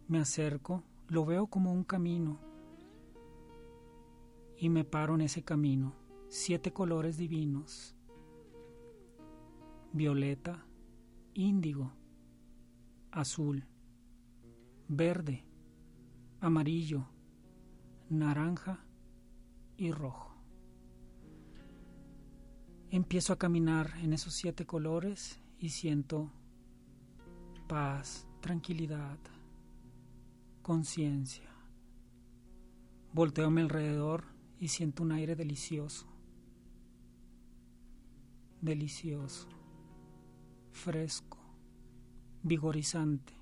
[0.09, 2.39] Me acerco, lo veo como un camino
[4.57, 5.95] y me paro en ese camino.
[6.29, 7.95] Siete colores divinos:
[9.93, 10.65] violeta,
[11.35, 11.93] índigo,
[13.11, 13.67] azul,
[14.89, 15.45] verde,
[16.41, 17.07] amarillo,
[18.09, 18.85] naranja
[19.77, 20.32] y rojo.
[22.93, 26.31] Empiezo a caminar en esos siete colores y siento
[27.67, 29.19] paz, tranquilidad,
[30.61, 31.51] conciencia.
[33.15, 34.25] Volteo a mi alrededor
[34.61, 36.07] y siento un aire delicioso,
[38.61, 39.49] delicioso,
[40.71, 41.39] fresco,
[42.43, 43.33] vigorizante.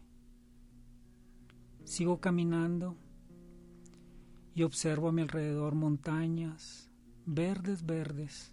[1.82, 2.96] Sigo caminando
[4.54, 6.88] y observo a mi alrededor montañas,
[7.26, 8.52] verdes, verdes,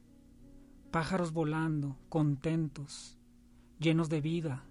[0.98, 3.20] pájaros volando, contentos,
[3.78, 4.64] llenos de vida.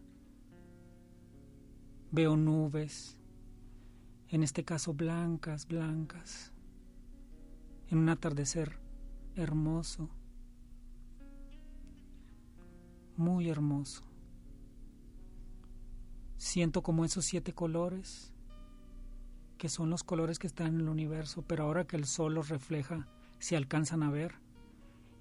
[2.11, 3.17] Veo nubes,
[4.27, 6.53] en este caso blancas, blancas,
[7.91, 8.81] en un atardecer
[9.37, 10.11] hermoso,
[13.17, 14.03] muy hermoso.
[16.39, 18.33] Siento como esos siete colores
[19.59, 22.49] que son los colores que están en el universo, pero ahora que el sol los
[22.49, 23.07] refleja,
[23.39, 24.45] se alcanzan a ver,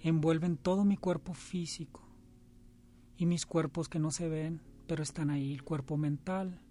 [0.10, 2.02] envuelven todo mi cuerpo físico
[3.18, 6.62] y mis cuerpos que no se ven, pero están ahí, el cuerpo mental,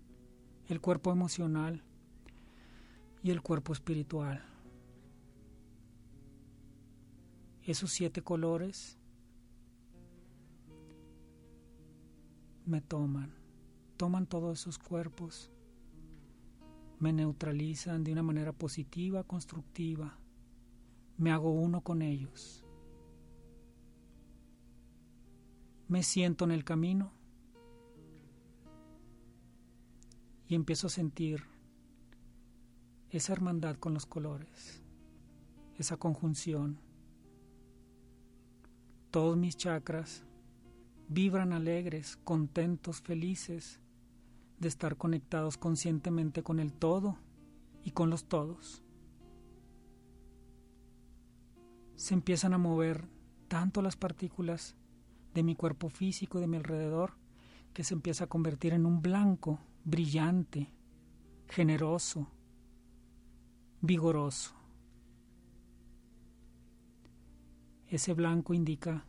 [0.68, 1.82] el cuerpo emocional
[3.22, 4.44] y el cuerpo espiritual.
[7.62, 8.98] Esos siete colores
[12.66, 13.34] me toman,
[13.96, 15.50] toman todos esos cuerpos
[17.04, 20.16] me neutralizan de una manera positiva, constructiva.
[21.18, 22.63] Me hago uno con ellos.
[25.88, 27.12] Me siento en el camino
[30.48, 31.44] y empiezo a sentir
[33.10, 34.82] esa hermandad con los colores,
[35.78, 36.80] esa conjunción.
[39.10, 40.24] Todos mis chakras
[41.08, 43.80] vibran alegres, contentos, felices
[44.58, 47.18] de estar conectados conscientemente con el todo
[47.84, 48.82] y con los todos.
[51.96, 53.06] Se empiezan a mover
[53.48, 54.74] tanto las partículas
[55.34, 57.12] de mi cuerpo físico, de mi alrededor,
[57.74, 60.68] que se empieza a convertir en un blanco brillante,
[61.48, 62.28] generoso,
[63.80, 64.54] vigoroso.
[67.88, 69.04] Ese blanco indica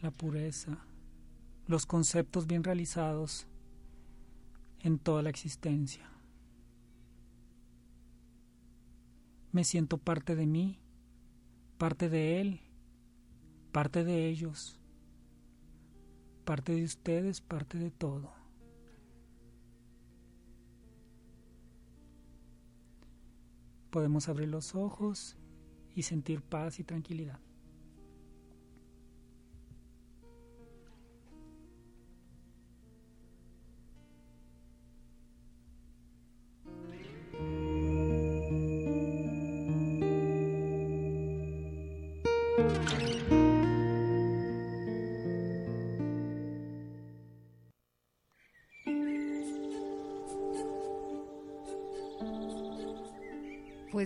[0.00, 0.78] la pureza,
[1.66, 3.46] los conceptos bien realizados
[4.80, 6.10] en toda la existencia.
[9.52, 10.78] Me siento parte de mí,
[11.76, 12.60] parte de él,
[13.72, 14.79] parte de ellos,
[16.50, 18.32] parte de ustedes, parte de todo.
[23.90, 25.36] Podemos abrir los ojos
[25.94, 27.38] y sentir paz y tranquilidad.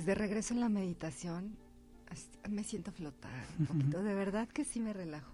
[0.04, 1.56] Pues de regreso en la meditación,
[2.50, 4.02] me siento flotar un poquito.
[4.02, 5.32] De verdad que sí me relajo.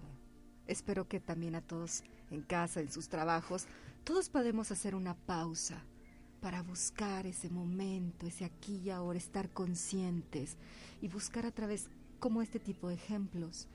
[0.69, 3.67] Espero que también a todos en casa, en sus trabajos,
[4.05, 5.83] todos podemos hacer una pausa
[6.41, 10.57] para buscar ese momento, ese aquí y ahora, estar conscientes
[11.03, 11.89] y buscar a través,
[12.21, 13.67] como este tipo de ejemplos,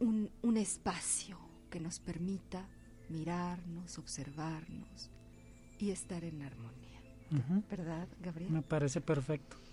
[0.00, 1.38] un, un espacio
[1.70, 2.66] que nos permita
[3.10, 5.12] mirarnos, observarnos
[5.78, 7.00] y estar en armonía.
[7.70, 8.50] ¿Verdad, Gabriel?
[8.50, 9.63] Me parece perfecto.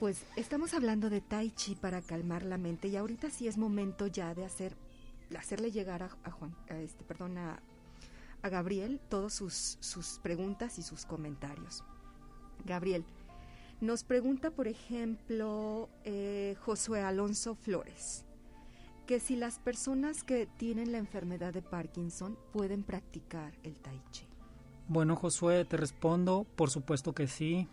[0.00, 4.06] Pues estamos hablando de Tai Chi para calmar la mente y ahorita sí es momento
[4.06, 4.74] ya de hacer
[5.38, 7.60] hacerle llegar a, Juan, este, perdón, a,
[8.42, 11.84] Gabriel todas sus, sus preguntas y sus comentarios.
[12.64, 13.04] Gabriel,
[13.82, 18.24] nos pregunta, por ejemplo, eh, Josué Alonso Flores,
[19.06, 24.24] que si las personas que tienen la enfermedad de Parkinson pueden practicar el tai chi.
[24.88, 27.68] Bueno, Josué, te respondo, por supuesto que sí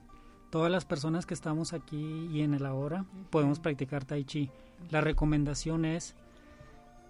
[0.49, 4.49] todas las personas que estamos aquí y en el ahora podemos practicar tai chi.
[4.89, 6.15] La recomendación es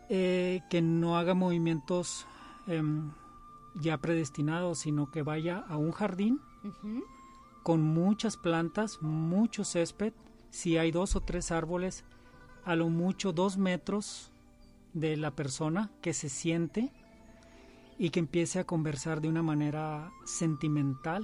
[0.10, 2.26] eh, que no haga movimientos
[2.68, 3.12] em,
[3.76, 6.40] ya predestinados, sino que vaya a un jardín
[7.64, 10.14] con muchas plantas, mucho césped.
[10.50, 12.06] Si hay dos o tres árboles,
[12.64, 14.32] a lo mucho dos metros
[14.94, 16.92] de la persona que se siente
[17.98, 21.24] y que empiece a conversar de una manera sentimental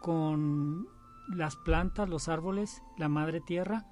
[0.00, 0.88] con
[1.28, 3.84] las plantas, los árboles, la madre tierra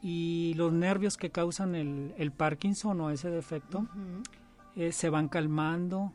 [0.00, 3.86] y los nervios que causan el, Parkinson o ese defecto
[4.74, 6.12] eh, se van calmando,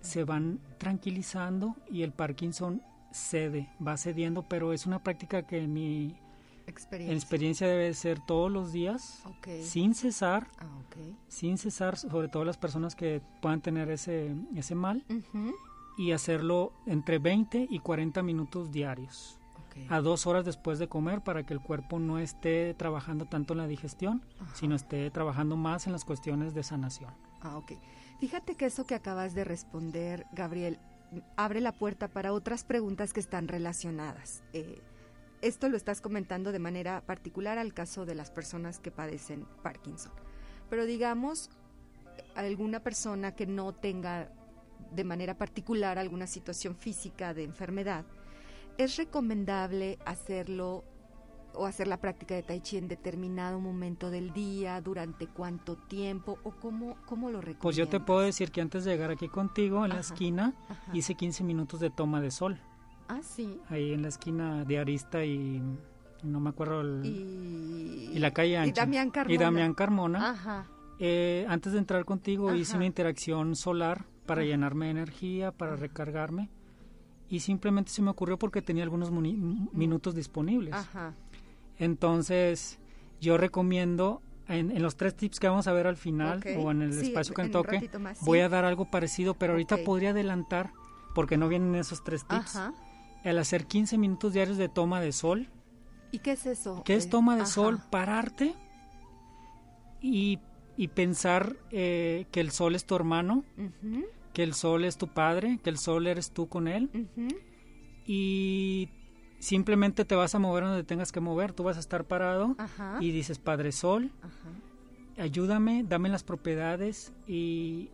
[0.00, 5.72] se van tranquilizando y el Parkinson cede, va cediendo, pero es una práctica que en
[5.72, 6.16] mi
[6.66, 9.22] experiencia, debe ser todos los días,
[9.62, 10.66] sin cesar, ah,
[11.28, 15.04] sin cesar, sobre todo las personas que puedan tener ese, ese mal,
[15.96, 19.38] y hacerlo entre 20 y 40 minutos diarios
[19.88, 23.58] a dos horas después de comer para que el cuerpo no esté trabajando tanto en
[23.58, 24.22] la digestión,
[24.54, 27.12] sino esté trabajando más en las cuestiones de sanación.
[27.40, 27.72] Ah, ok.
[28.20, 30.78] Fíjate que eso que acabas de responder, Gabriel,
[31.36, 34.42] abre la puerta para otras preguntas que están relacionadas.
[34.52, 34.82] Eh,
[35.40, 40.12] esto lo estás comentando de manera particular al caso de las personas que padecen Parkinson.
[40.68, 41.50] Pero digamos,
[42.34, 44.32] alguna persona que no tenga
[44.92, 48.04] de manera particular alguna situación física de enfermedad,
[48.78, 50.84] ¿Es recomendable hacerlo
[51.52, 56.38] o hacer la práctica de tai chi en determinado momento del día, durante cuánto tiempo
[56.44, 57.62] o cómo, cómo lo recomiendas?
[57.62, 60.54] Pues yo te puedo decir que antes de llegar aquí contigo, en la esquina,
[60.92, 62.60] hice 15 minutos de toma de sol.
[63.08, 63.60] Ah, sí.
[63.68, 65.60] Ahí en la esquina de Arista y
[66.22, 68.70] no me acuerdo el, y, la calle ancha.
[68.70, 69.34] Y Damián Carmona.
[69.34, 70.30] Y Damián Carmona.
[70.30, 70.66] Ajá.
[71.00, 76.48] Eh, antes de entrar contigo hice una interacción solar para llenarme de energía, para recargarme
[77.28, 80.74] y simplemente se me ocurrió porque tenía algunos minutos disponibles.
[81.78, 82.78] Entonces,
[83.20, 86.98] yo recomiendo, en, los tres tips que vamos a ver al final, o en el
[86.98, 87.90] espacio que toque,
[88.22, 90.72] voy a dar algo parecido, pero ahorita podría adelantar,
[91.14, 92.58] porque no vienen esos tres tips,
[93.24, 95.48] el hacer 15 minutos diarios de toma de sol.
[96.10, 96.82] ¿Y qué es eso?
[96.84, 97.80] ¿Qué es eh, toma de sol?
[97.90, 98.54] Pararte
[100.00, 100.38] y,
[100.76, 103.44] y pensar eh, que el sol es tu hermano
[104.38, 107.08] que el sol es tu padre, que el sol eres tú con él.
[108.06, 108.88] Y
[109.40, 112.54] simplemente te vas a mover donde tengas que mover, tú vas a estar parado
[113.00, 114.12] y dices, Padre Sol,
[115.16, 117.90] ayúdame, dame las propiedades y,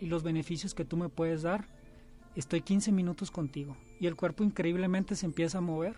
[0.00, 1.68] los beneficios que tú me puedes dar.
[2.34, 3.76] Estoy 15 minutos contigo.
[4.00, 5.94] Y el cuerpo increíblemente se empieza a mover.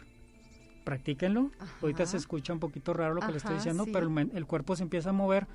[0.84, 1.50] Practíquenlo.
[1.80, 4.82] Ahorita se escucha un poquito raro lo que le estoy diciendo, pero el cuerpo se
[4.82, 5.46] empieza a mover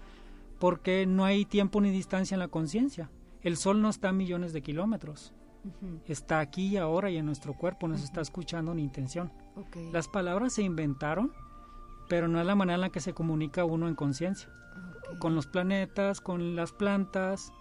[0.58, 3.12] porque no hay tiempo ni distancia en la conciencia.
[3.44, 5.34] El Sol no está a millones de kilómetros.
[6.08, 9.32] Está aquí y ahora y en nuestro cuerpo, nos está escuchando en intención.
[9.92, 11.32] Las palabras se inventaron,
[12.10, 14.50] pero no es la manera en la que se comunica uno en conciencia.
[15.20, 17.54] Con los planetas, con las plantas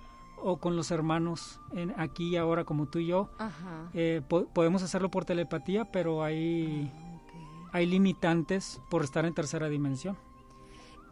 [0.45, 3.31] o con los hermanos en aquí y ahora como tú y yo.
[3.39, 3.89] Ajá.
[3.95, 9.69] Eh, po- podemos hacerlo por telepatía, pero hay, Ah, hay limitantes por estar en tercera
[9.69, 10.17] dimensión.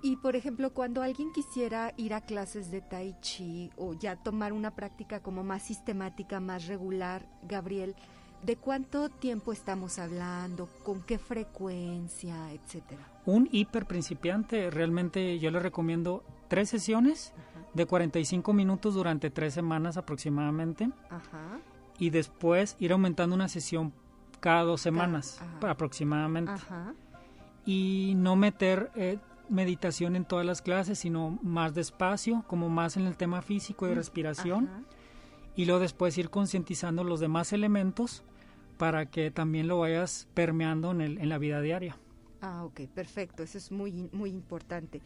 [0.02, 4.52] Y por ejemplo, cuando alguien quisiera ir a clases de tai chi o ya tomar
[4.52, 7.94] una práctica como más sistemática, más regular, Gabriel,
[8.42, 10.68] ¿de cuánto tiempo estamos hablando?
[10.84, 13.06] ¿Con qué frecuencia, etcétera?
[13.26, 17.34] Un hiper principiante, realmente yo le recomiendo tres sesiones
[17.74, 21.60] de 45 minutos durante tres semanas aproximadamente Ajá.
[21.98, 23.92] y después ir aumentando una sesión
[24.40, 25.70] cada dos semanas ajá.
[25.70, 26.52] aproximadamente.
[26.52, 26.94] Ajá.
[27.66, 29.18] y no meter eh,
[29.50, 33.94] meditación en todas las clases, sino más despacio, como más en el tema físico y
[33.94, 34.82] respiración, Ajá.
[35.56, 38.22] y luego después ir concientizando los demás elementos
[38.78, 41.98] para que también lo vayas permeando en, el, en la vida diaria.
[42.40, 45.02] Ah, ok, perfecto, eso es muy, muy importante.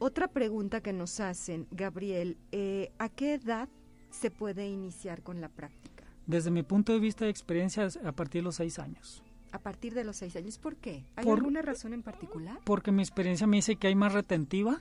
[0.00, 3.68] Otra pregunta que nos hacen, Gabriel, eh, ¿a qué edad
[4.10, 6.04] se puede iniciar con la práctica?
[6.26, 9.22] Desde mi punto de vista de experiencias, a partir de los seis años.
[9.54, 11.04] A partir de los seis años, ¿por qué?
[11.14, 12.58] ¿Hay Por- alguna razón en particular?
[12.64, 14.80] Porque mi experiencia me dice que hay más retentiva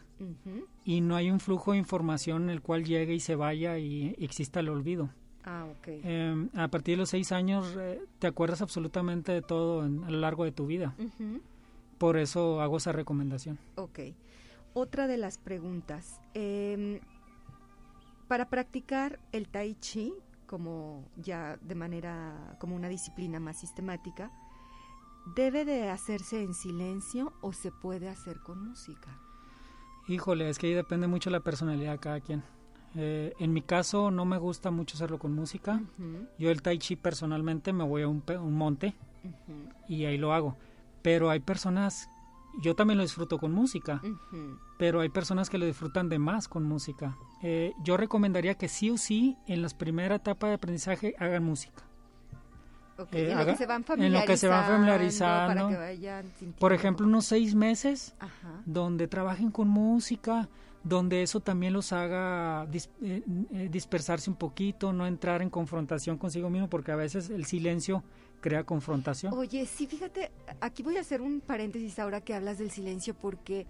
[0.83, 4.15] y no hay un flujo de información en el cual llegue y se vaya y
[4.17, 5.11] exista el olvido.
[5.45, 5.87] Ah, ok.
[5.87, 10.09] Eh, a partir de los seis años eh, te acuerdas absolutamente de todo en- a
[10.09, 10.95] lo largo de tu vida.
[11.99, 13.59] Por eso hago esa recomendación.
[13.75, 13.99] Ok.
[14.73, 16.19] Otra de las preguntas.
[16.33, 16.99] em,
[18.27, 20.13] para practicar el tai chi,
[20.47, 24.31] como ya de manera, como una disciplina más sistemática,
[25.25, 29.19] ¿debe de hacerse en silencio o se puede hacer con música?
[30.07, 32.43] Híjole, es que ahí depende mucho de la personalidad de cada quien.
[32.95, 35.81] Eh, en mi caso no me gusta mucho hacerlo con música.
[36.37, 38.93] Yo el tai chi personalmente me voy a un, un monte
[39.87, 40.57] y ahí lo hago.
[41.01, 42.09] Pero hay personas,
[42.61, 44.01] yo también lo disfruto con música,
[44.77, 47.17] pero hay personas que lo disfrutan de más con música.
[47.41, 51.83] Eh, yo recomendaría que sí o sí en la primera etapa de aprendizaje hagan música.
[53.11, 55.55] Eh, en, lo que se van en lo que se van familiarizando.
[55.55, 58.61] Para que vayan sintiendo Por ejemplo, unos seis meses Ajá.
[58.65, 60.47] donde trabajen con música,
[60.83, 63.23] donde eso también los haga dis- eh,
[63.53, 68.03] eh, dispersarse un poquito, no entrar en confrontación consigo mismo, porque a veces el silencio
[68.41, 69.33] crea confrontación.
[69.33, 73.65] Oye, sí, fíjate, aquí voy a hacer un paréntesis ahora que hablas del silencio, porque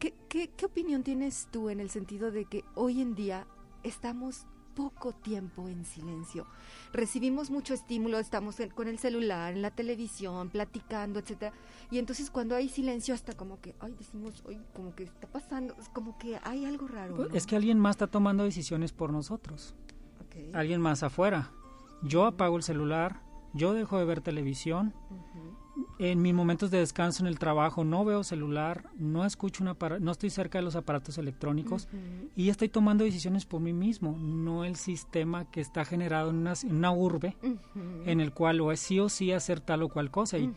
[0.00, 3.46] ¿qué, qué, qué opinión tienes tú en el sentido de que hoy en día
[3.84, 4.44] estamos
[4.76, 6.46] poco tiempo en silencio?
[6.92, 11.52] Recibimos mucho estímulo, estamos en- con el celular, en la televisión, platicando, etcétera,
[11.90, 15.74] y entonces cuando hay silencio hasta como que, ay, decimos, ay, como que está pasando,
[15.80, 17.16] es como que hay algo raro.
[17.16, 17.34] Pues, ¿no?
[17.34, 19.74] Es que alguien más está tomando decisiones por nosotros,
[20.52, 21.50] alguien más afuera.
[22.02, 23.22] Yo apago el celular,
[23.54, 24.94] yo dejo de ver televisión.
[25.98, 30.12] En mis momentos de descanso en el trabajo no veo celular, no escucho una no
[30.12, 31.88] estoy cerca de los aparatos electrónicos.
[32.34, 36.92] Y estoy tomando decisiones por mí mismo, no el sistema que está generado en una,
[36.92, 38.02] urbe Ujú.
[38.04, 40.52] en el cual o es sí o sí hacer tal o cual cosa y,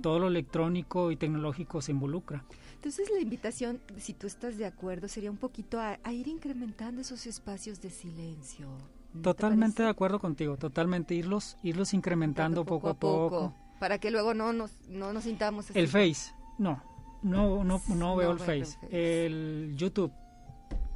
[0.00, 2.44] todo lo electrónico y tecnológico se involucra.
[2.74, 7.02] Entonces la invitación, si tú estás de acuerdo, sería un poquito a, a ir incrementando
[7.02, 8.68] esos espacios de silencio.
[9.12, 13.54] ¿No te Totalmente de acuerdo contigo, totalmente irlos irlos incrementando poco, a poco.
[13.80, 15.78] Para que luego no nos, no nos sintamos así.
[15.78, 16.80] El Face, no,
[17.22, 18.78] no no no No veo el Face.
[18.90, 20.12] El YouTube,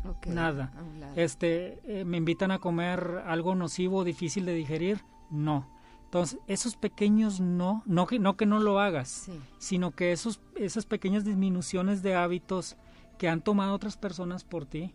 [0.08, 0.70] Ok, nada.
[1.16, 5.72] este eh, me invitan a comer algo nocivo, difícil de digerir, no.
[6.04, 9.08] Entonces, esos pequeños no, no que no que no lo hagas.
[9.08, 9.32] Sí.
[9.58, 12.76] sino que esos, esas pequeñas disminuciones de hábitos
[13.18, 14.92] que han tomado otras personas por ti,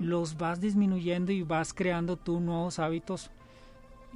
[0.00, 3.30] los vas disminuyendo y vas creando tú nuevos hábitos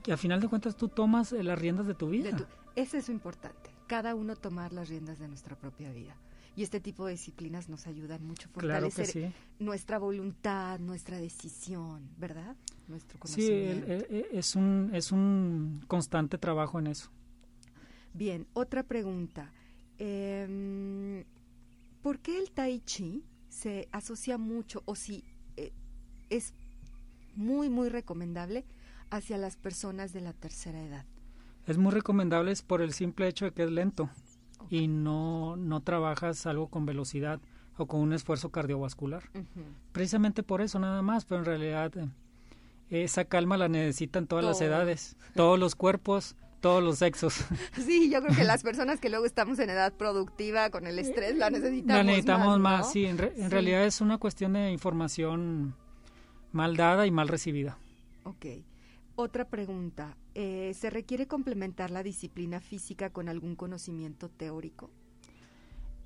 [0.02, 2.30] que a final de cuentas tú tomas eh, las riendas de tu vida.
[2.30, 3.70] De tu- Eso es lo importante.
[3.86, 6.16] Cada uno tomar las riendas de nuestra propia vida.
[6.54, 9.34] Y este tipo de disciplinas nos ayudan mucho a claro fortalecer sí.
[9.58, 12.56] nuestra voluntad, nuestra decisión, ¿verdad?
[12.88, 13.92] Nuestro Sí, conocimiento.
[13.92, 17.10] el- el- es, un, es un constante trabajo en eso.
[18.14, 19.52] Bien, otra pregunta.
[19.98, 21.24] Em,
[22.02, 25.24] ¿Por qué el tai chi se asocia mucho o si
[25.56, 25.72] eh,
[26.30, 26.54] es
[27.34, 28.64] muy, muy recomendable
[29.10, 31.04] hacia las personas de la tercera edad?
[31.66, 34.08] Es muy recomendable es por el simple hecho de que es lento
[34.70, 37.40] y no, no trabajas algo con velocidad
[37.76, 39.24] o con un esfuerzo cardiovascular.
[39.92, 42.08] Precisamente por eso nada más, pero en realidad eh,
[42.90, 47.44] esa calma la necesitan todas las edades, todos los cuerpos, todos los sexos.
[47.74, 51.36] Sí, yo creo que las personas que luego estamos en edad productiva con el estrés
[51.36, 52.92] la necesitamos la necesitamos más, ¿no?
[52.92, 53.48] sí, en, re- en Sí.
[53.48, 55.74] realidad es una cuestión de información
[56.52, 57.76] mal dada y mal recibida.
[58.24, 58.46] Ok.
[59.16, 60.16] Otra pregunta.
[60.36, 64.90] Eh, ¿se requiere complementar la disciplina física con algún conocimiento teórico?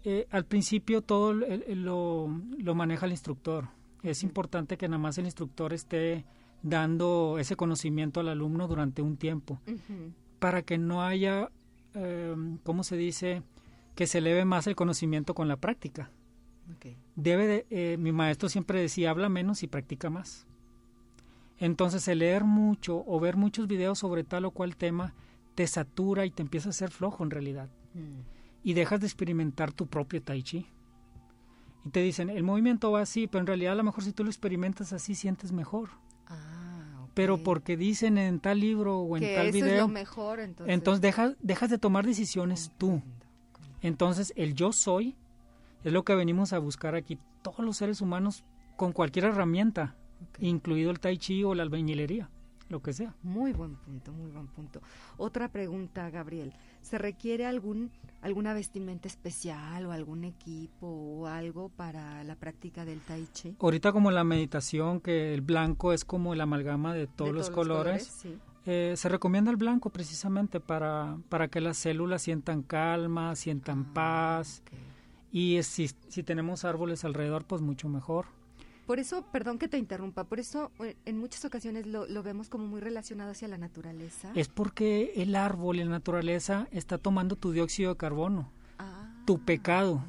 [0.05, 2.29] Eh, al principio todo lo,
[2.59, 3.69] lo, maneja el instructor.
[4.03, 6.25] Es importante que nada más el instructor esté
[6.63, 9.61] dando ese conocimiento al alumno durante un tiempo
[10.39, 11.51] para que no haya,
[11.95, 13.43] eh, ¿cómo se dice?
[13.95, 16.11] Que se eleve más el conocimiento con la práctica.
[17.17, 20.47] Debe de, eh, mi maestro siempre decía, habla menos y practica más.
[21.61, 25.15] Entonces el leer mucho o ver muchos videos sobre tal o cual tema
[25.55, 27.69] te satura y te empieza a ser flojo en realidad.
[27.93, 28.23] Mm.
[28.65, 30.67] Y dejas de experimentar tu propio tai chi.
[31.85, 34.25] Y te dicen, el movimiento va así, pero en realidad a lo mejor si tú
[34.25, 35.91] lo experimentas así sientes mejor.
[36.27, 39.75] Ah, Pero porque dicen en tal libro o en tal video.
[39.75, 40.75] Es lo mejor, entonces.
[40.75, 43.03] Entonces dejas, dejas de tomar decisiones tú.
[43.83, 45.15] Entonces el yo soy
[45.85, 48.45] es lo que venimos a buscar aquí todos los seres humanos
[48.77, 49.97] con cualquier herramienta
[50.39, 52.29] incluido el tai chi o la albañilería,
[52.69, 53.15] lo que sea.
[53.23, 54.81] Muy buen punto, muy buen punto.
[55.17, 56.53] Otra pregunta, Gabriel.
[56.83, 57.91] ¿Se requiere algún
[58.23, 63.57] alguna vestimenta especial o algún equipo o algo para la práctica del tai chi?
[63.61, 68.27] Ahorita como la meditación, que el blanco es como la amalgama de todos, los, colores,
[68.67, 73.95] eh, se recomienda el blanco precisamente para, para que las células sientan calma, sientan ah,
[73.95, 74.63] paz.
[75.33, 78.27] Y si, si tenemos árboles alrededor, pues mucho mejor.
[78.91, 82.67] Por eso, perdón que te interrumpa, por eso eh, en muchas ocasiones lo, vemos como
[82.67, 84.33] muy relacionado hacia la naturaleza.
[84.35, 90.05] Es porque el árbol la naturaleza está tomando tu dióxido de carbono, ah, tu pecado,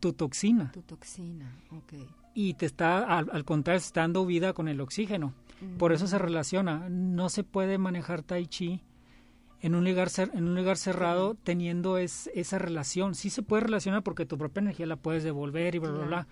[0.00, 0.72] tu toxina.
[0.72, 1.92] Tu toxina, ok.
[2.32, 5.34] Y te está, al, contrario, está dando vida con el oxígeno.
[5.76, 6.88] Por eso se relaciona.
[6.88, 8.80] No se puede manejar tai chi
[9.60, 13.14] en un lugar, en un lugar cerrado teniendo es, esa relación.
[13.14, 16.26] Sí se puede relacionar porque tu propia energía la puedes devolver y bla, bla, bla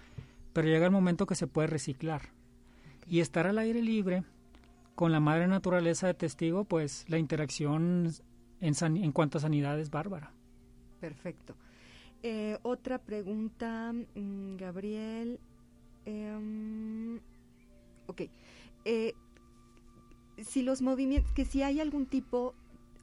[0.53, 2.31] pero llega el momento que se puede reciclar.
[3.07, 4.25] Y estar al aire libre,
[4.95, 8.13] con la madre naturaleza de testigo, pues la interacción
[8.61, 10.33] en, en cuanto a sanidad es bárbara.
[11.01, 11.57] Perfecto.
[12.23, 15.41] Eh, otra pregunta, mm, Gabriel.
[16.05, 17.19] Em,
[18.07, 18.23] ok.
[18.85, 19.15] Eh,
[20.39, 22.55] si los movimientos, que si hay algún tipo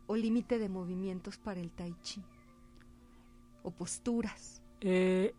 [0.07, 2.23] o límite de movimientos para el tai chi
[3.63, 4.61] o posturas.
[4.81, 5.33] Eh,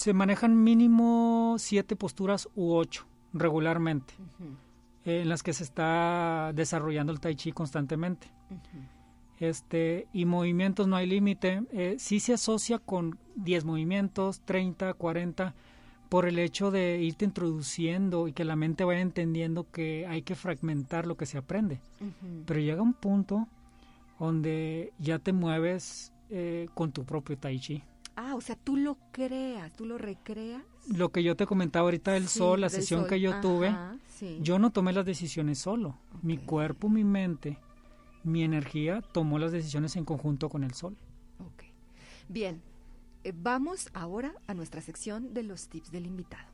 [0.00, 4.14] se manejan mínimo siete posturas u ocho regularmente,
[5.04, 8.26] en las que se está desarrollando el tai chi constantemente.
[9.38, 11.64] Este, y movimientos no hay límite.
[11.70, 15.54] Eh, sí se asocia con 10 movimientos, 30, 40,
[16.08, 20.34] por el hecho de irte introduciendo y que la mente vaya entendiendo que hay que
[20.34, 21.78] fragmentar lo que se aprende.
[22.46, 23.48] Pero llega un punto
[24.18, 27.82] donde ya te mueves eh, con tu propio tai chi.
[28.16, 30.62] Ah, o sea, tú lo creas, tú lo recreas.
[30.88, 33.74] Lo que yo te comentaba ahorita del sol, la sesión que yo tuve,
[34.40, 35.98] yo no tomé las decisiones solo.
[36.22, 37.58] Mi cuerpo, mi mente,
[38.24, 40.96] mi energía tomó las decisiones en conjunto con el sol.
[41.38, 41.64] Ok.
[42.28, 42.62] Bien,
[43.24, 46.48] eh, vamos ahora a nuestra sección de los tips del invitado.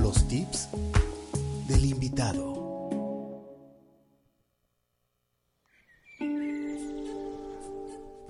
[0.00, 0.68] Los tips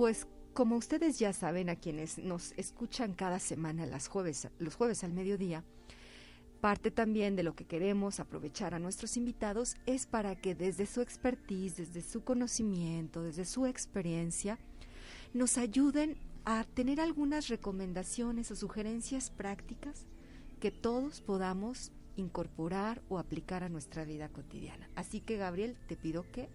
[0.09, 5.13] Pues como ustedes ya saben, a quienes nos escuchan cada semana jueves, los jueves al
[5.13, 5.65] mediodía,
[6.63, 11.03] parte también de lo que queremos aprovechar a nuestros invitados es para que desde su
[11.03, 14.59] expertise, desde su conocimiento, desde su experiencia,
[15.35, 20.07] nos ayuden a tener algunas recomendaciones o sugerencias prácticas
[20.59, 24.89] que todos podamos incorporar o aplicar a nuestra vida cotidiana.
[24.95, 26.49] Así que Gabriel, te pido que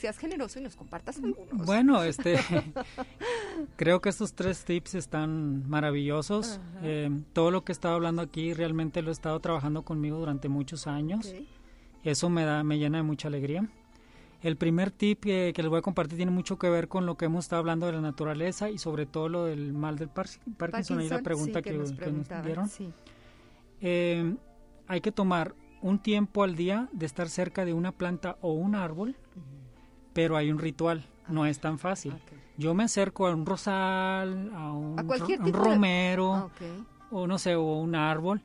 [0.00, 1.66] seas generoso y nos compartas algunos.
[1.66, 2.38] Bueno, este,
[3.76, 6.58] creo que estos tres tips están maravillosos.
[6.82, 10.48] Eh, todo lo que he estado hablando aquí realmente lo he estado trabajando conmigo durante
[10.48, 11.34] muchos años.
[12.02, 13.68] Eso me da, me llena de mucha alegría.
[14.42, 17.26] El primer tip que, les voy a compartir tiene mucho que ver con lo que
[17.26, 21.10] hemos estado hablando de la naturaleza y sobre todo lo del mal del Parkinson, y
[21.10, 21.94] la pregunta que, nos,
[22.42, 22.70] dieron.
[23.82, 24.34] Eh,
[24.88, 28.74] hay que tomar un tiempo al día de estar cerca de una planta o un
[28.74, 29.14] árbol
[30.12, 32.14] pero hay un ritual, no es tan fácil.
[32.56, 34.96] Yo me acerco a un rosal, a un,
[35.52, 36.48] romero, ah,
[37.10, 38.42] o no sé, o un árbol,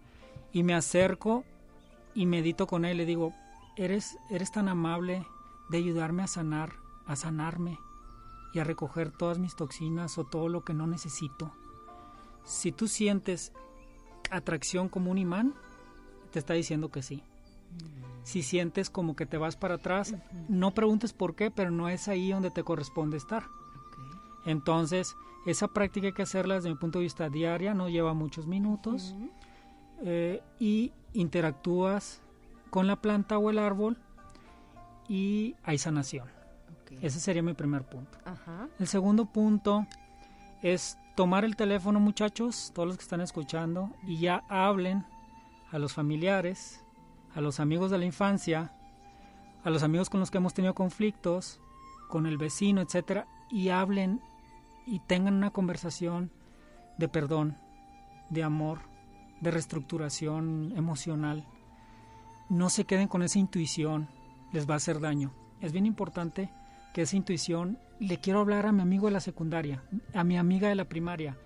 [0.53, 1.43] y me acerco
[2.13, 3.33] y medito con él, le digo,
[3.75, 5.25] eres, eres tan amable
[5.69, 6.73] de ayudarme a sanar,
[7.05, 7.77] a sanarme
[8.53, 11.51] y a recoger todas mis toxinas o todo lo que no necesito.
[12.45, 13.51] Si tú sientes
[14.31, 15.53] atracción como un imán,
[16.31, 17.21] te está diciendo que sí.
[18.23, 20.15] Si sientes como que te vas para atrás,
[20.49, 23.43] no preguntes por qué, pero no es ahí donde te corresponde estar.
[24.45, 25.15] Entonces,
[25.45, 29.15] esa práctica hay que hacerla desde mi punto de vista diaria, no lleva muchos minutos.
[30.03, 32.21] eh, y interactúas
[32.69, 33.97] con la planta o el árbol
[35.07, 36.27] y hay sanación.
[37.01, 38.17] Ese sería mi primer punto.
[38.25, 38.67] Ajá.
[38.79, 39.85] El segundo punto
[40.61, 45.05] es tomar el teléfono, muchachos, todos los que están escuchando, y ya hablen
[45.71, 46.84] a los familiares,
[47.35, 48.71] a los amigos de la infancia,
[49.63, 51.59] a los amigos con los que hemos tenido conflictos,
[52.07, 54.21] con el vecino, etcétera, y hablen
[54.85, 56.31] y tengan una conversación
[56.97, 57.57] de perdón,
[58.29, 58.79] de amor,
[59.41, 61.45] de reestructuración emocional.
[62.49, 64.07] No se queden con esa intuición,
[64.53, 65.33] les va a hacer daño.
[65.61, 66.51] Es bien importante
[66.93, 69.83] que esa intuición le quiero hablar a mi amigo de la secundaria,
[70.13, 71.37] a mi amiga de la primaria,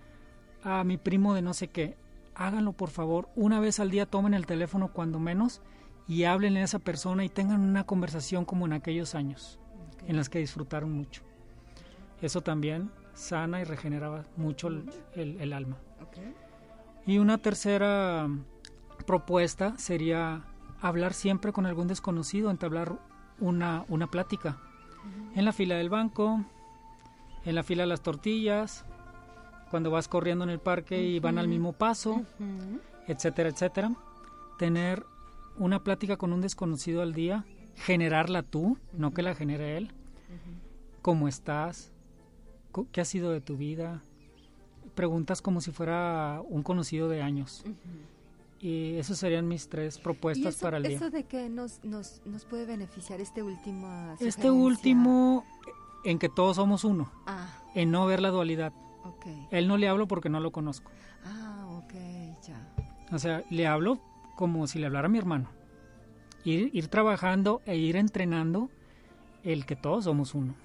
[0.63, 1.97] a mi primo de no sé qué.
[2.35, 5.61] Háganlo por favor, una vez al día tomen el teléfono cuando menos
[6.09, 9.59] y hablen a esa persona y tengan una conversación como en aquellos años,
[10.07, 11.21] en las que disfrutaron mucho.
[12.21, 15.77] Eso también sana y regenera mucho el, el- el alma.
[17.05, 18.27] Y una tercera
[19.05, 20.41] propuesta sería
[20.81, 22.97] hablar siempre con algún desconocido, entablar
[23.39, 24.57] una, una plática.
[25.35, 26.43] En la fila del banco,
[27.45, 28.83] en la fila de las tortillas,
[29.69, 32.23] cuando vas corriendo en el parque y van al mismo paso,
[33.07, 33.91] etcétera, etcétera.
[34.57, 35.05] Tener
[35.59, 37.45] una plática con un desconocido al día,
[37.75, 39.91] generarla tú, no que la genere él.
[41.01, 41.91] ¿Cómo estás?
[42.91, 44.01] ¿Qué ha sido de tu vida?
[44.95, 47.63] Preguntas como si fuera un conocido de años.
[48.59, 50.97] Y esas serían mis tres ¿Y propuestas eso, para el día.
[50.97, 55.45] eso de que nos, nos, nos puede beneficiar este último Este último,
[56.03, 58.73] en que todos somos uno, Ah, en no ver la dualidad.
[59.05, 59.25] ok.
[59.51, 60.91] Él no le hablo porque no lo conozco.
[61.23, 61.93] Ah, ok,
[62.45, 62.67] ya.
[63.13, 63.99] O sea, le hablo
[64.39, 65.49] como si le hablara a mi hermano.
[66.45, 68.69] Ir, ir trabajando e ir entrenando
[69.43, 70.55] el que todos somos uno.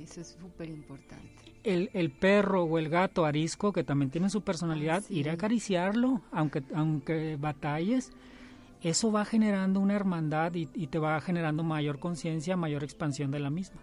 [0.00, 1.42] Eso es súper importante.
[1.64, 5.18] El, el perro o el gato arisco, que también tiene su personalidad, Ah, sí.
[5.18, 8.12] ir a acariciarlo, aunque, aunque batalles,
[8.80, 13.40] eso va generando una hermandad y, y te va generando mayor conciencia, mayor expansión de
[13.40, 13.80] la misma.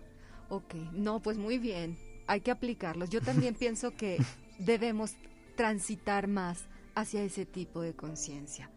[0.47, 1.97] Ok, no, pues muy bien.
[2.27, 3.09] Hay que aplicarlos.
[3.09, 4.23] Yo también pienso que
[4.59, 5.15] debemos
[5.57, 8.69] transitar más hacia ese tipo de conciencia.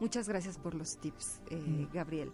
[0.00, 1.92] Muchas gracias por los tips, eh, Mm.
[1.92, 2.32] Gabriel.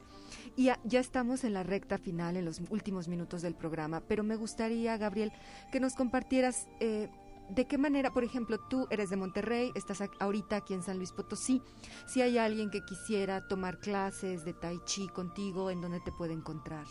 [0.57, 4.23] Y ya, ya estamos en la recta final, en los últimos minutos del programa, pero
[4.23, 5.33] me gustaría, Gabriel,
[5.73, 7.09] que nos compartieras eh,
[7.51, 11.12] de qué manera, por ejemplo, tú eres de Monterrey, estás ahorita aquí en San Luis
[11.12, 11.61] Potosí.
[12.07, 16.33] Si hay alguien que quisiera tomar clases de Tai Chi contigo, ¿en dónde te puede
[16.33, 16.87] encontrar?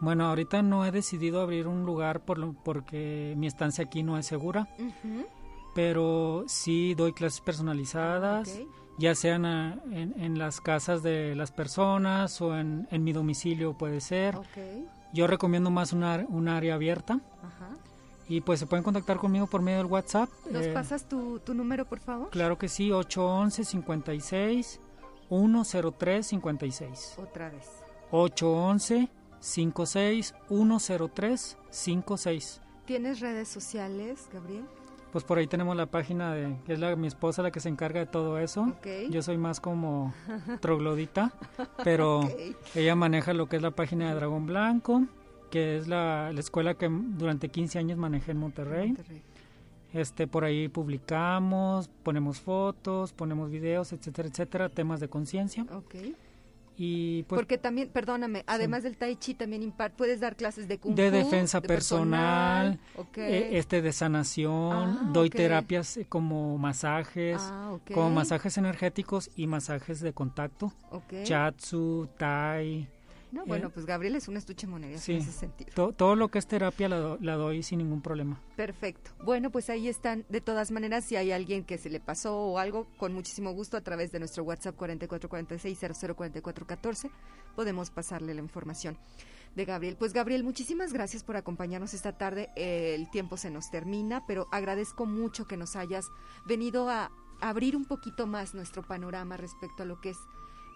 [0.00, 4.18] Bueno, ahorita no he decidido abrir un lugar por lo- porque mi estancia aquí no
[4.18, 4.68] es segura,
[5.74, 8.68] pero sí doy clases personalizadas, Ok.
[8.98, 13.72] Ya sean a- en, en las casas de las personas o en, en mi domicilio
[13.76, 14.36] puede ser.
[14.36, 14.46] Ok,
[15.12, 17.68] Yo recomiendo más un, ar- un área abierta ajá.
[18.28, 20.28] y pues se pueden contactar conmigo por medio del WhatsApp.
[20.50, 22.30] ¿Nos eh, pasas tu, tu número, por favor?
[22.30, 24.78] Claro que sí, 811-56
[25.30, 27.18] 103-56.
[27.18, 27.66] Otra vez.
[31.32, 32.60] 811-56-103-56.
[32.86, 34.64] ¿Tienes redes sociales, Gabriel?
[35.14, 37.68] Pues por ahí tenemos la página de, que es la, mi esposa la que se
[37.68, 38.62] encarga de todo eso.
[38.62, 39.10] Ok.
[39.10, 40.12] Yo soy más como
[40.60, 41.32] troglodita,
[41.84, 42.28] pero
[42.74, 45.04] ella maneja lo que es la página de Dragón Blanco,
[45.52, 48.88] que es la, la escuela que durante 15 años manejé en Monterrey.
[48.88, 49.22] Monterrey.
[49.92, 55.64] Este, por ahí publicamos, ponemos fotos, ponemos videos, etcétera, etcétera, temas de conciencia.
[56.76, 60.78] Y pues Porque también, perdóname, además del Tai Chi, también impar- puedes dar clases de
[60.78, 63.18] Kung de Fu, defensa de personal, Ok.
[63.18, 65.34] eh, este de sanación, Ah, doy ok.
[65.36, 67.92] terapias eh, como masajes, Ah, ok.
[67.92, 70.72] como masajes energéticos y masajes de contacto,
[71.22, 72.88] chatsu, tai,
[73.34, 75.12] No, bueno, eh, pues Gabriel es un estuche monedas sí.
[75.14, 75.70] en ese sentido.
[75.74, 78.40] to- todo lo que es terapia la, do- la doy sin ningún problema.
[78.56, 79.10] Perfecto.
[79.24, 80.24] Bueno, pues ahí están.
[80.28, 83.76] De todas maneras, si hay alguien que se le pasó o algo, con muchísimo gusto
[83.76, 87.10] a través de nuestro WhatsApp 4446-004414
[87.56, 88.96] podemos pasarle la información
[89.54, 89.96] de Gabriel.
[89.96, 92.50] Pues Gabriel, muchísimas gracias por acompañarnos esta tarde.
[92.56, 96.06] Eh, El tiempo se nos termina, pero agradezco mucho que nos hayas
[96.46, 100.18] venido a abrir un poquito más nuestro panorama respecto a lo que es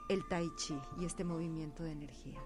[0.09, 2.38] el Tai Chi y este movimiento de energía.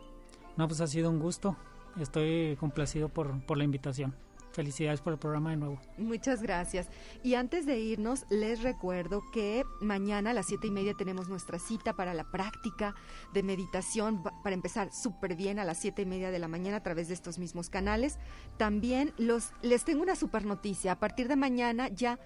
[0.56, 1.56] No, pues ha sido un gusto.
[1.98, 4.14] Estoy complacido por, por la invitación.
[4.52, 5.80] Felicidades por el programa de nuevo.
[5.96, 6.90] Muchas gracias.
[7.22, 11.58] Y antes de irnos, les recuerdo que mañana a las siete y media tenemos nuestra
[11.58, 12.94] cita para la práctica
[13.32, 16.76] de meditación, pa- para empezar súper bien a las siete y media de la mañana
[16.78, 18.18] a través de estos mismos canales.
[18.58, 20.92] También los, les tengo una super noticia.
[20.92, 22.18] A partir de mañana ya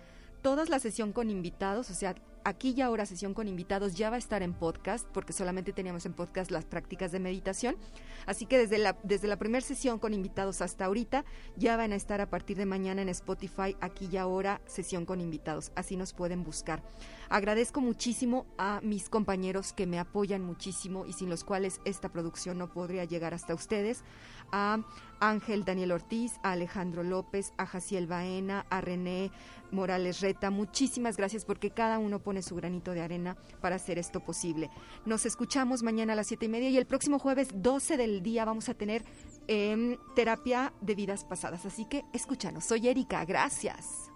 [0.43, 2.17] toda la sesión con invitados, o sea,
[2.47, 6.07] aquí y ahora sesión con invitados ya va a estar en podcast, porque solamente teníamos
[6.07, 7.77] en podcast las prácticas de meditación.
[8.25, 11.25] Así que desde la, desde la primera sesión con invitados hasta ahorita,
[11.57, 15.21] ya van a estar a partir de mañana en Spotify, aquí y ahora, sesión con
[15.21, 15.73] invitados.
[15.75, 16.85] Así nos pueden buscar.
[17.29, 22.59] Agradezco muchísimo a mis compañeros que me apoyan muchísimo y sin los cuales esta producción
[22.59, 24.05] no podría llegar hasta ustedes.
[24.53, 24.79] A
[25.19, 29.33] Ángel Daniel Ortiz, a Alejandro López, a Jaciel Baena, a René
[29.73, 30.51] Morales Reta.
[30.51, 34.71] Muchísimas gracias porque cada uno pone su granito de arena para hacer esto posible.
[35.05, 38.45] Nos escuchamos mañana a las siete y media y el próximo jueves 12 del día
[38.45, 39.05] vamos a tener
[39.49, 41.67] em, terapia de vidas pasadas.
[41.67, 42.65] Así que escúchanos.
[42.65, 43.25] Soy Erika.
[43.25, 44.11] Gracias.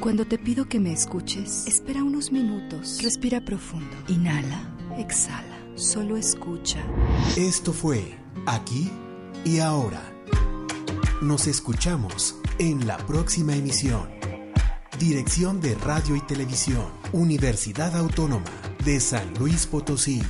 [0.00, 6.82] Cuando te pido que me escuches, espera unos minutos, respira profundo, inhala, exhala, solo escucha.
[7.36, 8.90] Esto fue Aquí
[9.44, 10.02] y Ahora.
[11.20, 14.08] Nos escuchamos en la próxima emisión.
[14.98, 18.50] Dirección de Radio y Televisión, Universidad Autónoma
[18.84, 20.22] de San Luis Potosí.